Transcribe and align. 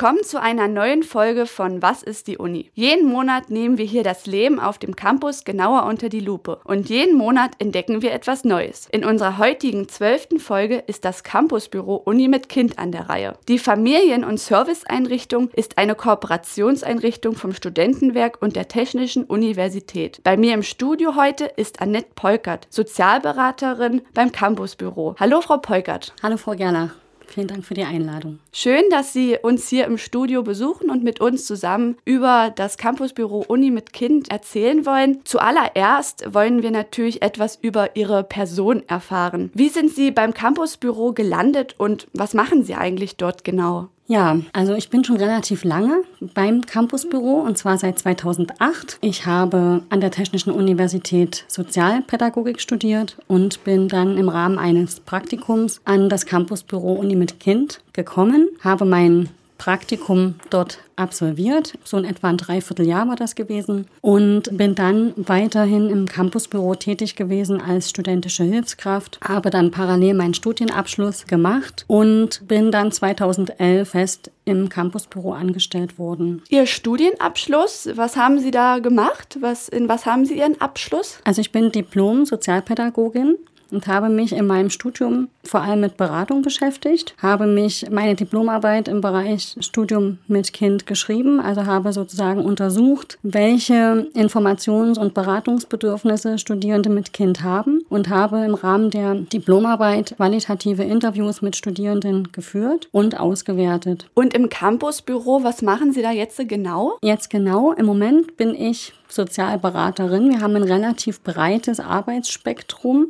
Willkommen 0.00 0.24
zu 0.24 0.40
einer 0.40 0.66
neuen 0.66 1.02
Folge 1.02 1.44
von 1.44 1.82
Was 1.82 2.02
ist 2.02 2.26
die 2.26 2.38
Uni? 2.38 2.70
Jeden 2.72 3.06
Monat 3.06 3.50
nehmen 3.50 3.76
wir 3.76 3.84
hier 3.84 4.02
das 4.02 4.24
Leben 4.24 4.58
auf 4.58 4.78
dem 4.78 4.96
Campus 4.96 5.44
genauer 5.44 5.84
unter 5.84 6.08
die 6.08 6.20
Lupe 6.20 6.58
und 6.64 6.88
jeden 6.88 7.18
Monat 7.18 7.50
entdecken 7.58 8.00
wir 8.00 8.12
etwas 8.12 8.44
Neues. 8.44 8.88
In 8.92 9.04
unserer 9.04 9.36
heutigen 9.36 9.90
zwölften 9.90 10.38
Folge 10.38 10.76
ist 10.86 11.04
das 11.04 11.22
Campusbüro 11.22 11.96
Uni 11.96 12.28
mit 12.28 12.48
Kind 12.48 12.78
an 12.78 12.92
der 12.92 13.10
Reihe. 13.10 13.36
Die 13.46 13.58
Familien- 13.58 14.24
und 14.24 14.40
Serviceeinrichtung 14.40 15.50
ist 15.50 15.76
eine 15.76 15.94
Kooperationseinrichtung 15.94 17.34
vom 17.34 17.52
Studentenwerk 17.52 18.40
und 18.40 18.56
der 18.56 18.68
Technischen 18.68 19.24
Universität. 19.24 20.22
Bei 20.24 20.38
mir 20.38 20.54
im 20.54 20.62
Studio 20.62 21.14
heute 21.14 21.44
ist 21.44 21.82
Annette 21.82 22.12
Polkert, 22.14 22.68
Sozialberaterin 22.70 24.00
beim 24.14 24.32
Campusbüro. 24.32 25.14
Hallo 25.20 25.42
Frau 25.42 25.58
Polkert. 25.58 26.14
Hallo 26.22 26.38
Frau 26.38 26.52
Gerlach. 26.52 26.94
Vielen 27.32 27.46
Dank 27.46 27.64
für 27.64 27.74
die 27.74 27.84
Einladung. 27.84 28.40
Schön, 28.52 28.82
dass 28.90 29.12
Sie 29.12 29.36
uns 29.40 29.68
hier 29.68 29.84
im 29.84 29.98
Studio 29.98 30.42
besuchen 30.42 30.90
und 30.90 31.04
mit 31.04 31.20
uns 31.20 31.46
zusammen 31.46 31.96
über 32.04 32.52
das 32.54 32.76
Campusbüro 32.76 33.44
Uni 33.46 33.70
mit 33.70 33.92
Kind 33.92 34.32
erzählen 34.32 34.84
wollen. 34.84 35.20
Zuallererst 35.24 36.34
wollen 36.34 36.64
wir 36.64 36.72
natürlich 36.72 37.22
etwas 37.22 37.56
über 37.62 37.94
Ihre 37.94 38.24
Person 38.24 38.82
erfahren. 38.88 39.50
Wie 39.54 39.68
sind 39.68 39.90
Sie 39.92 40.10
beim 40.10 40.34
Campusbüro 40.34 41.12
gelandet 41.12 41.76
und 41.78 42.08
was 42.12 42.34
machen 42.34 42.64
Sie 42.64 42.74
eigentlich 42.74 43.16
dort 43.16 43.44
genau? 43.44 43.88
Ja, 44.10 44.40
also 44.52 44.74
ich 44.74 44.90
bin 44.90 45.04
schon 45.04 45.18
relativ 45.18 45.62
lange 45.62 46.02
beim 46.34 46.62
Campusbüro 46.62 47.42
und 47.42 47.56
zwar 47.56 47.78
seit 47.78 47.96
2008. 48.00 48.98
Ich 49.02 49.24
habe 49.24 49.82
an 49.88 50.00
der 50.00 50.10
Technischen 50.10 50.50
Universität 50.50 51.44
Sozialpädagogik 51.46 52.60
studiert 52.60 53.16
und 53.28 53.62
bin 53.62 53.86
dann 53.86 54.18
im 54.18 54.28
Rahmen 54.28 54.58
eines 54.58 54.98
Praktikums 54.98 55.80
an 55.84 56.08
das 56.08 56.26
Campusbüro 56.26 56.94
Uni 56.94 57.14
mit 57.14 57.38
Kind 57.38 57.82
gekommen, 57.92 58.48
habe 58.64 58.84
mein 58.84 59.28
Praktikum 59.60 60.36
dort 60.48 60.78
absolviert. 60.96 61.76
So 61.84 61.98
in 61.98 62.06
etwa 62.06 62.28
ein 62.28 62.38
Dreivierteljahr 62.38 63.06
war 63.06 63.16
das 63.16 63.34
gewesen. 63.34 63.86
Und 64.00 64.56
bin 64.56 64.74
dann 64.74 65.12
weiterhin 65.16 65.90
im 65.90 66.06
Campusbüro 66.06 66.74
tätig 66.76 67.14
gewesen 67.14 67.60
als 67.60 67.90
studentische 67.90 68.44
Hilfskraft. 68.44 69.20
Habe 69.22 69.50
dann 69.50 69.70
parallel 69.70 70.14
meinen 70.14 70.32
Studienabschluss 70.32 71.26
gemacht 71.26 71.84
und 71.88 72.48
bin 72.48 72.72
dann 72.72 72.90
2011 72.90 73.86
fest 73.86 74.30
im 74.46 74.70
Campusbüro 74.70 75.34
angestellt 75.34 75.98
worden. 75.98 76.40
Ihr 76.48 76.64
Studienabschluss, 76.64 77.90
was 77.96 78.16
haben 78.16 78.38
Sie 78.38 78.50
da 78.50 78.78
gemacht? 78.78 79.36
Was, 79.40 79.68
in 79.68 79.90
was 79.90 80.06
haben 80.06 80.24
Sie 80.24 80.38
Ihren 80.38 80.58
Abschluss? 80.62 81.18
Also 81.24 81.42
ich 81.42 81.52
bin 81.52 81.70
Diplom-Sozialpädagogin 81.70 83.36
und 83.72 83.86
habe 83.86 84.08
mich 84.08 84.32
in 84.32 84.46
meinem 84.46 84.70
Studium 84.70 85.28
vor 85.44 85.62
allem 85.62 85.80
mit 85.80 85.96
Beratung 85.96 86.42
beschäftigt, 86.42 87.14
habe 87.20 87.46
mich 87.46 87.86
meine 87.90 88.14
Diplomarbeit 88.14 88.88
im 88.88 89.00
Bereich 89.00 89.56
Studium 89.60 90.18
mit 90.28 90.52
Kind 90.52 90.86
geschrieben, 90.86 91.40
also 91.40 91.66
habe 91.66 91.92
sozusagen 91.92 92.44
untersucht, 92.44 93.18
welche 93.22 94.06
Informations- 94.14 94.98
und 94.98 95.14
Beratungsbedürfnisse 95.14 96.38
Studierende 96.38 96.90
mit 96.90 97.12
Kind 97.12 97.42
haben 97.42 97.80
und 97.88 98.08
habe 98.08 98.44
im 98.44 98.54
Rahmen 98.54 98.90
der 98.90 99.14
Diplomarbeit 99.14 100.14
qualitative 100.16 100.82
Interviews 100.82 101.42
mit 101.42 101.56
Studierenden 101.56 102.32
geführt 102.32 102.88
und 102.92 103.18
ausgewertet. 103.18 104.06
Und 104.14 104.34
im 104.34 104.48
Campusbüro, 104.48 105.42
was 105.42 105.62
machen 105.62 105.92
Sie 105.92 106.02
da 106.02 106.10
jetzt 106.10 106.40
genau? 106.48 106.98
Jetzt 107.02 107.30
genau, 107.30 107.72
im 107.72 107.86
Moment 107.86 108.36
bin 108.36 108.54
ich 108.54 108.92
Sozialberaterin. 109.08 110.30
Wir 110.30 110.40
haben 110.40 110.56
ein 110.56 110.62
relativ 110.62 111.20
breites 111.22 111.80
Arbeitsspektrum. 111.80 113.08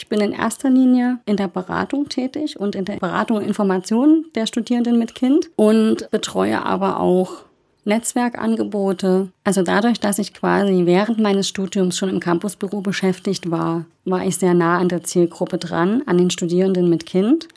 Ich 0.00 0.08
bin 0.08 0.22
in 0.22 0.32
erster 0.32 0.70
Linie 0.70 1.18
in 1.26 1.36
der 1.36 1.48
Beratung 1.48 2.08
tätig 2.08 2.58
und 2.58 2.74
in 2.74 2.86
der 2.86 2.96
Beratung 2.96 3.36
und 3.36 3.42
Information 3.42 4.24
der 4.34 4.46
Studierenden 4.46 4.98
mit 4.98 5.14
Kind 5.14 5.50
und 5.56 6.10
betreue 6.10 6.64
aber 6.64 7.00
auch 7.00 7.42
Netzwerkangebote. 7.84 9.28
Also 9.44 9.62
dadurch, 9.62 10.00
dass 10.00 10.18
ich 10.18 10.32
quasi 10.32 10.86
während 10.86 11.18
meines 11.18 11.48
Studiums 11.48 11.98
schon 11.98 12.08
im 12.08 12.18
Campusbüro 12.18 12.80
beschäftigt 12.80 13.50
war, 13.50 13.84
war 14.06 14.24
ich 14.24 14.38
sehr 14.38 14.54
nah 14.54 14.78
an 14.78 14.88
der 14.88 15.04
Zielgruppe 15.04 15.58
dran, 15.58 16.02
an 16.06 16.16
den 16.16 16.30
Studierenden 16.30 16.88
mit 16.88 17.04
Kind 17.04 17.48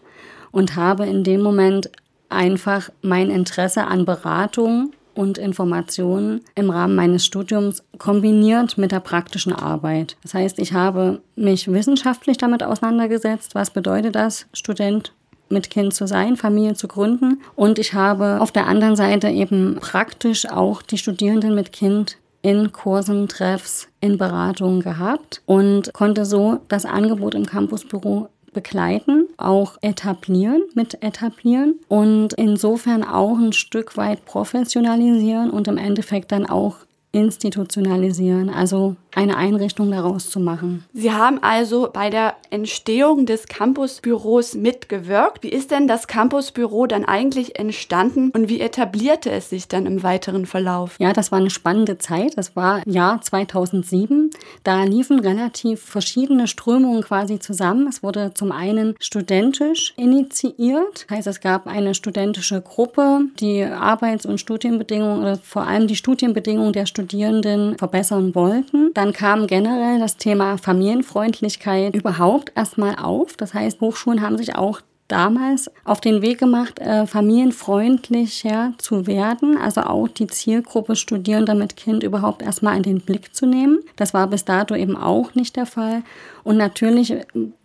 und 0.52 0.76
habe 0.76 1.06
in 1.06 1.24
dem 1.24 1.42
Moment 1.42 1.92
einfach 2.28 2.90
mein 3.02 3.30
Interesse 3.30 3.88
an 3.88 4.04
Beratung 4.04 4.92
und 5.16 5.38
Informationen 5.38 6.42
im 6.56 6.70
Rahmen 6.70 6.96
meines 6.96 7.26
Studiums 7.26 7.84
kombiniert 7.98 8.78
mit 8.78 8.92
der 8.92 9.00
praktischen 9.00 9.54
Arbeit. 9.54 10.18
Das 10.24 10.34
heißt, 10.34 10.60
ich 10.60 10.74
habe 10.74 11.22
mich 11.36 11.72
wissenschaftlich 11.72 12.38
damit 12.38 12.64
auseinandergesetzt, 12.64 13.56
was 13.56 13.72
bedeutet 13.72 14.16
das, 14.16 14.48
Student 14.54 15.14
mit 15.50 15.70
Kind 15.70 15.94
zu 15.94 16.08
sein, 16.08 16.36
Familie 16.36 16.74
zu 16.74 16.88
gründen. 16.88 17.42
Und 17.56 17.80
ich 17.80 17.94
habe 17.94 18.40
auf 18.42 18.52
der 18.52 18.68
anderen 18.68 18.96
Seite 18.96 19.30
eben 19.30 19.78
praktisch 19.80 20.50
auch 20.50 20.82
die 20.82 20.98
Studierenden 20.98 21.56
mit 21.56 21.72
Kind 21.72 22.18
in 22.42 22.74
Kursen, 22.74 23.30
Treffs, 23.30 23.88
in 24.02 24.18
Beratungen 24.18 24.82
gehabt 24.82 25.42
und 25.46 25.94
konnte 25.94 26.26
so 26.26 26.60
das 26.68 26.86
Angebot 26.86 27.36
im 27.36 27.46
Campusbüro 27.46 28.30
begleiten, 28.54 29.28
auch 29.38 29.78
etablieren, 29.82 30.64
mit 30.76 31.04
etablieren 31.04 31.80
und 31.88 32.34
insofern 32.34 33.04
auch 33.04 33.38
ein 33.38 33.54
Stück 33.54 33.98
weit 33.98 34.26
professionalisieren 34.26 35.50
und 35.50 35.68
im 35.68 35.78
Endeffekt 35.78 36.32
dann 36.32 36.46
auch 36.46 36.78
institutionalisieren, 37.12 38.50
also 38.50 38.96
eine 39.16 39.38
Einrichtung 39.38 39.92
daraus 39.92 40.30
zu 40.30 40.40
machen. 40.40 40.86
Sie 40.94 41.12
haben 41.12 41.42
also 41.42 41.90
bei 41.92 42.10
der 42.10 42.36
Entstehung 42.50 43.26
des 43.26 43.48
Campusbüros 43.48 44.56
mitgewirkt. 44.56 45.44
Wie 45.44 45.50
ist 45.50 45.72
denn 45.72 45.88
das 45.88 46.08
Campusbüro 46.08 46.88
dann 46.88 47.06
eigentlich 47.06 47.60
entstanden 47.60 48.32
und 48.32 48.50
wie 48.50 48.60
etablierte 48.62 49.32
es 49.32 49.50
sich 49.50 49.68
dann 49.68 49.86
im 49.86 50.04
weiteren 50.04 50.46
Verlauf? 50.46 50.96
Ja, 51.00 51.14
das 51.14 51.32
war 51.32 51.40
eine 51.40 51.50
spannende 51.50 51.98
Zeit. 51.98 52.38
Das 52.38 52.56
war 52.56 52.82
Jahr 52.88 53.22
2007. 53.22 54.32
Da 54.64 54.84
liefen 54.84 55.20
relativ 55.20 55.82
verschiedene 55.82 56.48
Strömungen 56.48 57.04
quasi 57.04 57.40
zusammen. 57.40 57.88
Es 57.88 58.04
wurde 58.04 58.34
zum 58.34 58.52
einen 58.52 58.96
studentisch 59.00 59.94
initiiert. 59.98 61.06
Das 61.08 61.18
heißt, 61.18 61.28
es 61.28 61.42
gab 61.42 61.68
eine 61.68 61.94
studentische 61.94 62.62
Gruppe, 62.62 63.22
die 63.40 63.64
Arbeits- 63.64 64.26
und 64.26 64.40
Studienbedingungen 64.40 65.22
oder 65.22 65.38
vor 65.38 65.68
allem 65.68 65.88
die 65.88 65.96
Studienbedingungen 65.96 66.74
der 66.74 66.86
Studierenden 66.86 67.78
verbessern 67.78 68.36
wollten. 68.36 68.94
Dann 69.04 69.12
kam 69.12 69.48
generell 69.48 70.00
das 70.00 70.16
Thema 70.16 70.58
Familienfreundlichkeit 70.58 71.94
überhaupt 71.94 72.54
erstmal 72.56 72.96
auf. 72.96 73.36
Das 73.36 73.54
heißt, 73.54 73.82
Hochschulen 73.82 74.22
haben 74.22 74.38
sich 74.38 74.56
auch 74.56 74.80
damals 75.10 75.70
auf 75.84 76.00
den 76.00 76.22
Weg 76.22 76.38
gemacht, 76.38 76.80
äh, 76.80 77.06
familienfreundlicher 77.06 78.72
zu 78.78 79.06
werden, 79.06 79.58
also 79.58 79.82
auch 79.82 80.08
die 80.08 80.28
Zielgruppe 80.28 80.96
Studierender 80.96 81.54
mit 81.54 81.76
Kind 81.76 82.02
überhaupt 82.02 82.42
erstmal 82.42 82.78
in 82.78 82.84
den 82.84 83.02
Blick 83.02 83.36
zu 83.36 83.46
nehmen. 83.46 83.80
Das 83.98 84.14
war 84.14 84.26
bis 84.28 84.46
dato 84.46 84.74
eben 84.74 84.96
auch 84.96 85.36
nicht 85.36 85.58
der 85.58 85.66
Fall. 85.66 86.04
Und 86.46 86.56
natürlich 86.56 87.14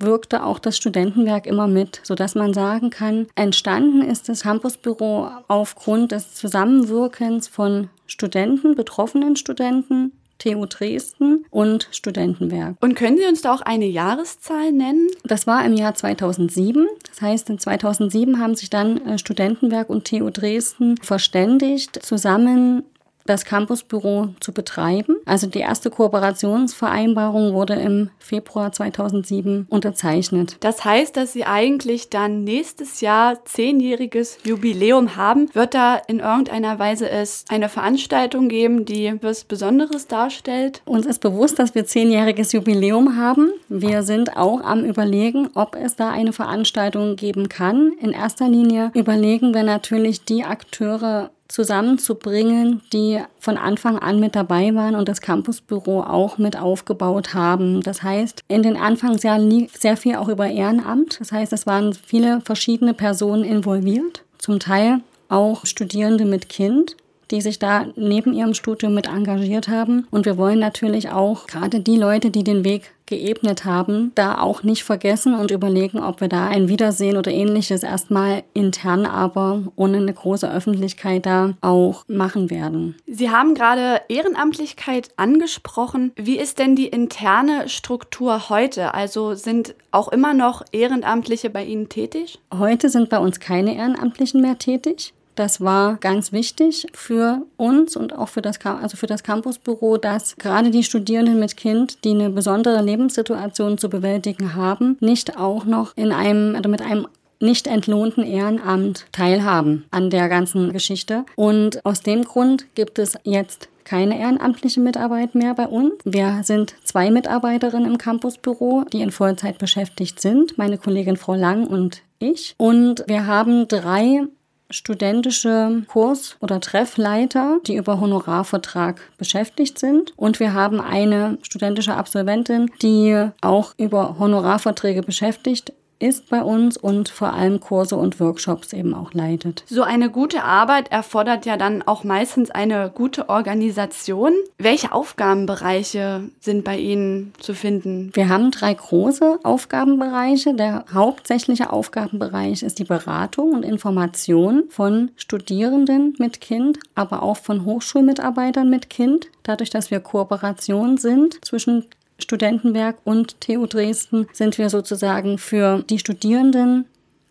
wirkte 0.01 0.43
auch 0.45 0.59
das 0.59 0.77
Studentenwerk 0.77 1.47
immer 1.47 1.69
mit, 1.69 2.01
sodass 2.03 2.35
man 2.35 2.53
sagen 2.53 2.91
kann, 2.91 3.29
entstanden 3.37 4.03
ist 4.03 4.29
das 4.29 4.43
Campusbüro 4.43 5.29
aufgrund 5.47 6.11
des 6.11 6.35
Zusammenwirkens 6.35 7.47
von 7.47 7.91
Studenten, 8.09 8.75
betroffenen 8.75 9.37
Studenten, 9.37 10.11
TU 10.39 10.67
Dresden 10.67 11.45
und 11.51 11.89
Studentenwerk. 11.91 12.77
Und 12.81 12.95
können 12.95 13.19
Sie 13.19 13.27
uns 13.27 13.43
da 13.43 13.55
auch 13.55 13.61
eine 13.61 13.87
Jahreszahl 13.87 14.73
nennen? 14.73 15.09
Das 15.25 15.47
war 15.47 15.65
im 15.65 15.75
Jahr 15.75 15.95
2007. 15.95 16.87
Das 17.09 17.21
heißt, 17.21 17.51
in 17.51 17.59
2007 17.59 18.41
haben 18.41 18.55
sich 18.55 18.71
dann 18.71 19.05
äh, 19.07 19.19
Studentenwerk 19.19 19.91
und 19.91 20.07
TU 20.07 20.31
Dresden 20.31 20.97
verständigt, 20.99 21.99
zusammen 22.03 22.85
das 23.29 23.45
Campusbüro 23.45 24.31
zu 24.41 24.53
betreiben. 24.53 25.17
Also 25.27 25.47
die 25.47 25.61
erste 25.61 25.91
Kooperationsvereinbarung 25.91 27.53
wurde 27.53 27.75
im 27.75 28.11
Februar 28.19 28.73
2007 28.73 29.67
unterzeichnet. 29.69 30.57
Das 30.61 30.85
heißt, 30.85 31.17
dass 31.17 31.33
Sie 31.33 31.45
eigentlich 31.45 32.11
dann 32.11 32.45
nächstes 32.45 33.01
Jahr 33.01 33.45
zehnjähriges 33.45 34.39
Jubiläum 34.45 35.17
haben. 35.17 35.49
Wird 35.55 35.75
da 35.75 35.97
in 36.07 36.21
irgendeiner 36.21 36.79
Weise 36.79 37.09
es 37.09 37.45
eine 37.49 37.69
Veranstaltung 37.69 38.49
geben, 38.49 38.85
die 38.85 39.15
was 39.21 39.45
Besonderes 39.45 40.07
darstellt? 40.07 40.83
Uns 40.85 41.07
ist 41.07 41.21
bewusst, 41.21 41.59
dass 41.59 41.75
wir 41.75 41.85
zehnjähriges 41.85 42.53
Jubiläum 42.53 43.17
haben. 43.17 43.51
Wir 43.69 44.03
sind 44.03 44.37
auch 44.37 44.63
am 44.63 44.85
Überlegen, 44.85 45.51
ob 45.55 45.77
es 45.77 45.97
da 45.97 46.11
eine 46.11 46.33
Veranstaltung 46.33 47.17
geben 47.17 47.49
kann. 47.49 47.93
In 48.01 48.13
erster 48.13 48.49
Linie 48.49 48.91
überlegen 48.95 49.55
wir 49.55 49.63
natürlich 49.63 50.25
die 50.25 50.45
Akteure 50.45 51.31
zusammenzubringen, 51.49 52.83
die 52.93 53.21
von 53.41 53.57
Anfang 53.57 53.99
an 53.99 54.21
mit 54.21 54.37
dabei 54.37 54.75
waren 54.75 54.95
und 54.95 55.09
das 55.09 55.21
Campusbüro 55.21 56.03
auch 56.03 56.39
mit 56.39 56.59
aufgebaut 56.59 57.35
haben. 57.35 57.83
Das 57.83 58.03
heißt, 58.03 58.45
in 58.49 58.63
den 58.63 58.77
Anfangsjahren 58.77 59.49
lief 59.49 59.77
sehr 59.77 59.97
viel 59.97 60.17
auch 60.17 60.29
über 60.29 60.49
Ehrenamt. 60.49 61.19
Das 61.21 61.33
heißt, 61.33 61.53
es 61.53 61.67
waren 61.67 61.95
viele 61.95 62.41
verschiedene 62.43 62.95
Personen 62.95 63.45
involviert, 63.45 64.23
zum 64.39 64.61
Teil 64.61 65.01
auch 65.29 65.65
Studierende 65.67 66.25
mit 66.25 66.49
Kind 66.49 66.97
die 67.31 67.41
sich 67.41 67.59
da 67.59 67.87
neben 67.97 68.33
ihrem 68.33 68.55
Studium 68.55 68.95
mit 68.95 69.07
engagiert 69.07 69.69
haben. 69.69 70.07
Und 70.11 70.27
wir 70.27 70.37
wollen 70.37 70.59
natürlich 70.59 71.11
auch 71.11 71.47
gerade 71.47 71.81
die 71.81 71.97
Leute, 71.97 72.31
die 72.31 72.45
den 72.45 72.65
Weg 72.65 72.93
geebnet 73.09 73.65
haben, 73.65 74.13
da 74.15 74.39
auch 74.39 74.63
nicht 74.63 74.85
vergessen 74.85 75.35
und 75.35 75.51
überlegen, 75.51 75.99
ob 75.99 76.21
wir 76.21 76.29
da 76.29 76.47
ein 76.47 76.69
Wiedersehen 76.69 77.17
oder 77.17 77.33
ähnliches 77.33 77.83
erstmal 77.83 78.45
intern, 78.55 79.07
aber 79.07 79.63
ohne 79.75 79.97
eine 79.97 80.13
große 80.13 80.51
Öffentlichkeit 80.51 81.27
da 81.27 81.55
auch 81.61 82.05
machen 82.07 82.51
werden. 82.51 82.95
Sie 83.07 83.31
haben 83.31 83.55
gerade 83.55 84.03
Ehrenamtlichkeit 84.09 85.11
angesprochen. 85.17 86.13
Wie 86.17 86.39
ist 86.39 86.59
denn 86.59 86.77
die 86.77 86.87
interne 86.87 87.69
Struktur 87.69 88.49
heute? 88.49 88.95
Also 88.95 89.35
sind 89.35 89.75
auch 89.91 90.09
immer 90.09 90.35
noch 90.35 90.63
Ehrenamtliche 90.73 91.51
bei 91.51 91.65
Ihnen 91.65 91.89
tätig? 91.89 92.39
Heute 92.57 92.89
sind 92.91 93.09
bei 93.09 93.19
uns 93.19 93.41
keine 93.41 93.77
Ehrenamtlichen 93.77 94.41
mehr 94.41 94.59
tätig. 94.59 95.15
Das 95.39 95.61
war 95.61 95.99
ganz 95.99 96.33
wichtig 96.33 96.89
für 96.95 97.43
uns 97.57 97.95
und 97.95 98.13
auch 98.13 98.29
für 98.29 98.43
das, 98.43 98.59
also 98.65 98.97
für 98.97 99.07
das 99.07 99.23
Campusbüro, 99.23 99.97
dass 99.97 100.35
gerade 100.35 100.73
die 100.73 100.83
Studierenden 100.83 101.39
mit 101.39 101.57
Kind, 101.57 102.03
die 102.03 102.11
eine 102.11 102.31
besondere 102.31 102.83
Lebenssituation 102.83 103.79
zu 103.79 103.89
bewältigen 103.89 104.57
haben, 104.57 104.97
nicht 104.99 105.39
auch 105.39 105.65
noch 105.65 105.97
in 105.97 106.11
einem, 106.11 106.57
also 106.57 106.69
mit 106.69 106.83
einem 106.83 107.07
nicht 107.39 107.69
entlohnten 107.69 108.25
Ehrenamt 108.25 109.07
teilhaben 109.13 109.85
an 109.93 110.11
der 110.11 110.29
ganzen 110.29 110.73
Geschichte. 110.73 111.25
Und 111.37 111.87
aus 111.87 112.01
dem 112.01 112.25
Grund 112.25 112.67
gibt 112.75 112.99
es 112.99 113.17
jetzt 113.23 113.69
keine 113.85 114.19
ehrenamtliche 114.19 114.81
Mitarbeit 114.81 115.37
mehr 115.37 115.55
bei 115.55 115.69
uns. 115.69 115.93
Wir 116.05 116.41
sind 116.43 116.75
zwei 116.83 117.13
Mitarbeiterinnen 117.13 117.93
im 117.93 117.99
Campusbüro, 117.99 118.87
die 118.93 119.03
in 119.03 119.13
Vollzeit 119.13 119.59
beschäftigt 119.59 120.21
sind, 120.21 120.59
meine 120.59 120.79
Kollegin 120.79 121.17
Frau 121.17 121.35
Lang 121.35 121.69
und 121.69 122.03
ich. 122.19 122.57
Und 122.59 123.05
wir 123.07 123.27
haben 123.27 123.69
drei 123.69 124.27
studentische 124.71 125.83
Kurs- 125.89 126.37
oder 126.41 126.61
Treffleiter, 126.61 127.59
die 127.67 127.77
über 127.77 128.01
Honorarvertrag 128.01 129.01
beschäftigt 129.17 129.79
sind. 129.79 130.13
Und 130.17 130.41
wir 130.41 130.53
haben 130.53 130.81
eine 130.81 131.39
studentische 131.43 131.95
Absolventin, 131.95 132.71
die 132.83 133.29
auch 133.41 133.75
über 133.79 134.19
Honorarverträge 134.19 135.03
beschäftigt 135.03 135.73
ist 135.99 136.29
bei 136.29 136.43
uns 136.43 136.77
und 136.77 137.09
vor 137.09 137.33
allem 137.33 137.61
Kurse 137.61 137.97
und 137.97 138.21
Workshops 138.21 138.73
eben 138.73 138.95
auch 138.95 139.13
leitet. 139.15 139.65
So 139.67 139.83
eine 139.83 140.11
gute 140.11 140.45
Arbeit 140.45 140.93
erfordert 140.93 141.47
ja 141.47 141.57
dann 141.57 141.83
auch 141.83 142.05
meistens 142.05 142.51
eine 142.51 142.91
gute 142.95 143.29
Organisation. 143.29 144.33
Welche 144.59 144.93
Aufgabenbereiche 144.93 146.29
sind 146.41 146.65
bei 146.65 146.79
Ihnen 146.79 147.33
zu 147.41 147.55
finden? 147.55 148.11
Wir 148.15 148.29
haben 148.29 148.51
drei 148.51 148.75
große 148.75 149.41
Aufgabenbereiche. 149.43 150.55
Der 150.55 150.85
hauptsächliche 150.93 151.73
Aufgabenbereich 151.73 152.63
ist 152.63 152.79
die 152.79 152.85
Beratung 152.85 153.53
und 153.53 153.65
Information 153.65 154.65
von 154.71 155.11
Studierenden 155.17 156.15
mit 156.19 156.41
Kind, 156.41 156.79
aber 156.95 157.23
auch 157.23 157.37
von 157.37 157.65
Hochschulmitarbeitern 157.65 158.71
mit 158.71 158.91
Kind. 158.91 159.29
Dadurch, 159.43 159.71
dass 159.71 159.91
wir 159.91 160.01
Kooperation 160.01 160.99
sind 160.99 161.45
zwischen 161.45 161.87
Studentenwerk 162.19 162.99
und 163.05 163.41
TU 163.41 163.67
Dresden 163.67 164.27
sind 164.33 164.59
wir 164.59 164.71
sozusagen 164.71 165.39
für 165.39 165.85
die 165.89 165.99
Studierenden 165.99 166.87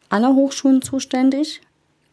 aller 0.10 0.34
Hochschulen 0.34 0.82
zuständig 0.82 1.62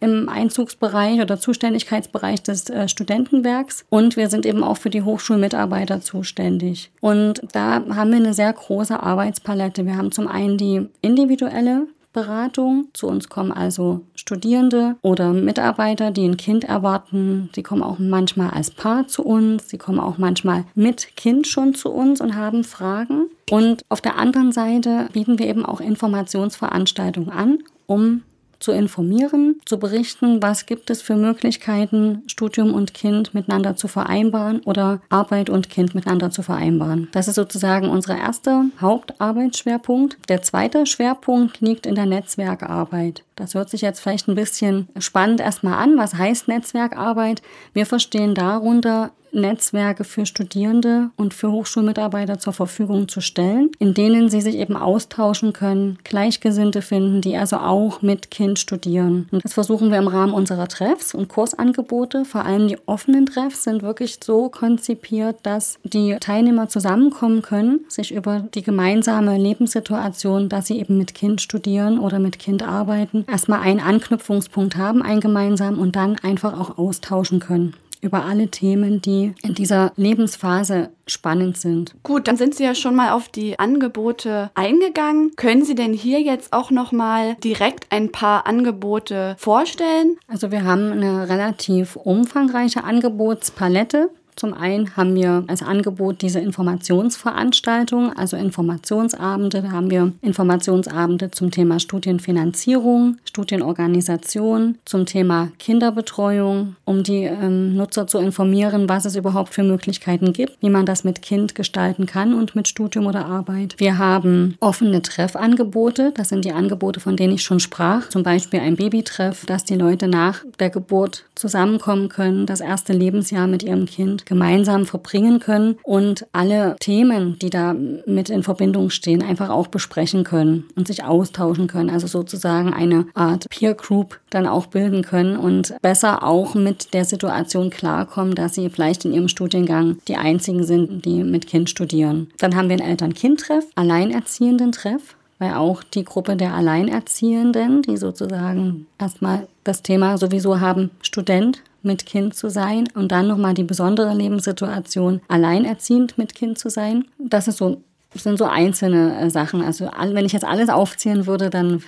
im 0.01 0.29
Einzugsbereich 0.29 1.21
oder 1.21 1.39
Zuständigkeitsbereich 1.39 2.43
des 2.43 2.69
äh, 2.69 2.89
Studentenwerks 2.89 3.87
und 3.89 4.17
wir 4.17 4.29
sind 4.29 4.45
eben 4.45 4.63
auch 4.63 4.77
für 4.77 4.91
die 4.91 5.03
Hochschulmitarbeiter 5.03 6.01
zuständig. 6.01 6.91
Und 7.01 7.41
da 7.53 7.83
haben 7.89 8.11
wir 8.11 8.19
eine 8.19 8.35
sehr 8.35 8.53
große 8.53 9.03
Arbeitspalette. 9.03 9.87
Wir 9.87 9.97
haben 9.97 10.13
zum 10.13 10.29
einen 10.29 10.59
die 10.59 10.89
individuelle 11.01 11.87
Beratung. 12.13 12.89
Zu 12.93 13.07
uns 13.07 13.29
kommen 13.29 13.53
also 13.53 14.03
Studierende 14.27 14.97
oder 15.03 15.35
Mitarbeiter, 15.35 16.11
die 16.11 16.27
ein 16.27 16.39
Kind 16.39 16.65
erwarten. 16.65 17.51
Sie 17.55 17.63
kommen 17.63 17.83
auch 17.83 17.99
manchmal 17.99 18.51
als 18.51 18.71
Paar 18.71 19.07
zu 19.07 19.23
uns. 19.23 19.69
Sie 19.69 19.77
kommen 19.77 20.01
auch 20.01 20.17
manchmal 20.17 20.65
mit 20.75 21.15
Kind 21.15 21.47
schon 21.47 21.75
zu 21.75 21.91
uns 21.91 22.23
und 22.23 22.35
haben 22.35 22.65
Fragen. 22.65 23.27
Und 23.51 23.83
auf 23.91 24.01
der 24.01 24.17
anderen 24.17 24.51
Seite 24.51 25.11
bieten 25.13 25.39
wir 25.39 25.47
eben 25.47 25.67
auch 25.67 25.79
Informationsveranstaltungen 25.79 27.29
an, 27.29 27.59
um 27.85 28.23
zu 28.65 28.73
informieren, 28.73 29.61
zu 29.67 29.79
berichten, 29.79 30.43
was 30.43 30.65
gibt 30.65 30.89
es 30.89 31.03
für 31.03 31.17
Möglichkeiten, 31.17 32.23
Studium 32.27 32.73
und 32.73 32.95
Kind 32.95 33.35
miteinander 33.35 33.77
zu 33.77 33.89
vereinbaren 33.89 34.61
oder 34.61 35.03
Arbeit 35.11 35.51
und 35.51 35.69
Kind 35.69 35.95
miteinander 35.95 36.31
zu 36.31 36.43
vereinbaren. 36.43 37.09
Das 37.13 37.29
ist 37.29 37.35
sozusagen 37.35 37.91
unser 37.91 38.17
erster 38.17 38.65
Hauptarbeitsschwerpunkt. 38.81 40.17
Der 40.31 40.41
zweite 40.41 40.87
Schwerpunkt 40.87 41.61
liegt 41.61 41.85
in 41.85 41.95
der 41.95 42.07
Netzwerkarbeit. 42.07 43.23
Das 43.37 43.55
hört 43.55 43.69
sich 43.69 43.83
jetzt 43.83 44.01
vielleicht 44.01 44.29
ein 44.29 44.35
bisschen 44.35 44.89
spannend 44.99 45.43
erstmal 45.43 45.75
an. 45.75 45.99
Was 45.99 46.15
heißt 46.15 46.49
Netzwerkarbeit? 46.49 47.43
Wir 47.75 47.85
verstehen 47.85 48.35
darunter 48.35 49.11
Netzwerke 49.35 50.05
für 50.05 50.27
Studierende 50.27 51.11
und 51.17 51.35
für 51.35 51.51
Hochschulmitarbeiter 51.51 52.39
zur 52.39 52.53
Verfügung 52.53 53.09
zu 53.09 53.21
stellen, 53.21 53.71
in 53.79 53.95
denen 53.95 54.29
sie 54.29 54.41
sich 54.41 54.57
eben 54.57 54.77
austauschen 54.77 55.53
können, 55.53 55.99
Gleichgesinnte 56.05 56.83
finden, 56.83 57.21
die 57.21 57.37
also 57.37 57.57
auch 57.57 58.03
mit 58.03 58.31
Kind 58.31 58.59
studieren. 58.59 59.29
Und 59.31 59.45
das 59.45 59.55
versuchen 59.55 59.91
wir 59.91 59.99
im 59.99 60.09
Rahmen 60.09 60.33
unserer 60.33 60.69
Treffs 60.69 61.15
und 61.15 61.29
Kursangebote. 61.29 62.25
Vor 62.25 62.45
allem 62.45 62.69
die 62.69 62.79
offenen 62.87 63.27
Treffs 63.27 63.65
sind 63.65 63.83
wirklich 63.83 64.19
so 64.23 64.49
konzipiert, 64.49 65.37
dass 65.43 65.79
die 65.85 66.17
Teilnehmer 66.21 66.69
zusammenkommen 66.69 67.43
können, 67.43 67.81
sich 67.89 68.15
über 68.15 68.41
die 68.55 68.63
gemeinsame 68.63 69.37
Lebenssituation, 69.39 70.49
dass 70.49 70.67
sie 70.67 70.79
eben 70.79 70.99
mit 70.99 71.15
Kind 71.15 71.41
studieren 71.41 71.99
oder 71.99 72.19
mit 72.19 72.39
Kind 72.39 72.63
arbeiten, 72.63 73.25
erstmal 73.31 73.61
einen 73.61 73.81
Anknüpfungspunkt 73.81 74.77
haben, 74.77 75.03
einen 75.03 75.21
gemeinsamen 75.21 75.79
und 75.79 75.97
dann 75.97 76.17
einfach 76.23 76.59
auch 76.59 76.79
austauschen 76.79 77.41
können 77.41 77.75
über 78.05 78.25
alle 78.25 78.49
Themen, 78.49 79.01
die 79.01 79.35
in 79.43 79.55
dieser 79.55 79.93
Lebensphase 79.97 80.91
spannend 81.07 81.57
sind. 81.57 81.95
Gut, 82.03 82.29
dann 82.29 82.37
sind 82.37 82.55
Sie 82.55 82.65
ja 82.65 82.75
schon 82.75 82.95
mal 82.95 83.13
auf 83.13 83.29
die 83.29 83.59
Angebote 83.59 84.51
eingegangen. 84.55 85.33
Können 85.37 85.65
Sie 85.65 85.75
denn 85.75 85.93
hier 85.93 86.21
jetzt 86.21 86.53
auch 86.53 86.71
noch 86.71 86.93
mal 86.93 87.35
direkt 87.43 87.87
ein 87.91 88.13
paar 88.13 88.47
Angebote 88.47 89.37
vorstellen? 89.39 90.17
Also 90.29 90.51
wir 90.51 90.65
haben 90.65 90.93
eine 90.93 91.29
relativ 91.29 91.97
umfangreiche 91.97 92.85
Angebotspalette. 92.85 94.11
Zum 94.37 94.53
einen 94.53 94.97
haben 94.97 95.15
wir 95.15 95.45
als 95.47 95.63
Angebot 95.63 96.23
diese 96.23 96.41
Informationsveranstaltung, 96.41 98.13
also 98.17 98.37
Informationsabende. 98.37 99.63
Da 99.63 99.71
haben 99.71 99.91
wir 99.91 100.13
Informationsabende 100.23 101.31
zum 101.31 101.51
Thema 101.51 101.79
Studienfinanzierung, 101.79 103.19
Studienorganisation, 103.25 104.79
zum 104.85 105.07
Thema 105.07 105.51
Kinderbetreuung, 105.59 106.77
um 106.85 107.03
die 107.03 107.25
ähm, 107.25 107.77
Nutzer 107.77 108.07
zu 108.07 108.19
informieren, 108.19 108.89
was 108.89 109.05
es 109.05 109.17
überhaupt 109.17 109.55
für 109.55 109.63
Möglichkeiten 109.63 110.33
gibt, 110.33 110.61
wie 110.61 110.71
man 110.71 110.87
das 110.87 111.05
mit 111.05 111.23
Kind 111.23 111.55
gestalten 111.55 112.07
kann 112.07 112.35
und 112.35 112.57
mit 112.57 112.67
Studium 112.69 113.07
oder 113.07 113.27
Arbeit. 113.27 113.77
Wir 113.79 113.99
haben 113.99 114.57
offene 114.61 115.03
Treffangebote. 115.03 116.13
Das 116.15 116.29
sind 116.29 116.45
die 116.45 116.53
Angebote, 116.53 117.01
von 117.01 117.17
denen 117.17 117.35
ich 117.35 117.43
schon 117.43 117.61
sprach. 117.61 118.09
Zum 118.09 118.23
Beispiel 118.23 118.61
ein 118.61 118.77
Babytreff, 118.77 119.47
dass 119.47 119.65
die 119.65 119.77
Leute 119.77 120.09
nach 120.09 120.45
der 120.59 120.71
Geburt 120.71 121.25
zusammenkommen 121.35 122.09
können, 122.09 122.47
das 122.47 122.61
erste 122.61 122.93
Lebensjahr 122.93 123.47
mit 123.47 123.63
ihrem 123.63 123.87
Kind 123.87 124.24
gemeinsam 124.27 124.87
verbringen 124.87 125.41
können 125.41 125.77
und 125.83 126.27
alle 126.33 126.77
Themen, 126.81 127.39
die 127.39 127.51
da 127.51 127.75
mit 127.75 128.31
in 128.31 128.43
Verbindung 128.43 128.91
stehen, 128.91 129.23
einfach 129.23 129.51
auch 129.51 129.69
besprechen 129.69 130.25
können 130.25 130.65
und 130.77 130.87
sich 130.87 131.05
austauschen 131.05 131.67
können. 131.67 131.91
Also 131.91 132.07
sozusagen 132.07 132.73
eine 132.73 133.07
Art 133.15 133.49
Peer 133.51 133.75
Group 133.75 134.21
dann 134.31 134.47
auch 134.47 134.67
bilden 134.67 135.03
können 135.03 135.37
und 135.37 135.75
besser 135.83 136.23
auch 136.23 136.55
mit 136.55 136.95
der 136.95 137.05
Situation 137.05 137.71
klarkommen, 137.71 138.35
dass 138.35 138.55
sie 138.55 138.71
vielleicht 138.71 139.05
in 139.05 139.13
ihrem 139.13 139.29
Studiengang 139.29 139.99
die 140.09 140.17
einzigen 140.17 140.65
sind, 140.65 141.05
die 141.05 141.23
mit 141.25 141.47
Kind 141.47 141.71
studieren. 141.71 142.29
Dann 142.39 142.55
haben 142.55 142.69
wir 142.69 142.77
einen 142.77 142.89
Eltern-Kind-Treff, 142.89 143.65
Alleinerziehenden-Treff 143.75 145.17
weil 145.39 145.55
auch 145.55 145.83
die 145.83 146.05
Gruppe 146.05 146.37
der 146.37 146.55
Alleinerziehenden, 146.55 147.83
die 147.83 147.97
sozusagen 147.97 148.87
erstmal 148.99 149.47
das 149.65 149.83
Thema 149.83 150.17
sowieso 150.17 150.61
haben, 150.61 150.91
Student 151.03 151.63
mit 151.85 152.07
Kind 152.07 152.35
zu 152.35 152.51
sein 152.51 152.89
und 152.95 153.13
dann 153.13 153.29
nochmal 153.29 153.55
die 153.55 153.65
besondere 153.65 154.15
Lebenssituation, 154.15 155.21
alleinerziehend 155.29 156.19
mit 156.19 156.35
Kind 156.35 156.59
zu 156.59 156.69
sein. 156.71 157.05
Das 157.19 157.49
ist 157.49 157.59
so, 157.59 157.83
sind 158.15 158.39
so 158.39 158.45
einzelne 158.45 159.19
äh, 159.19 159.31
Sachen. 159.31 159.63
Also 159.63 159.91
wenn 159.99 160.25
ich 160.25 160.33
jetzt 160.33 160.45
alles 160.45 160.69
aufzählen 160.69 161.27
würde, 161.27 161.51
dann 161.51 161.83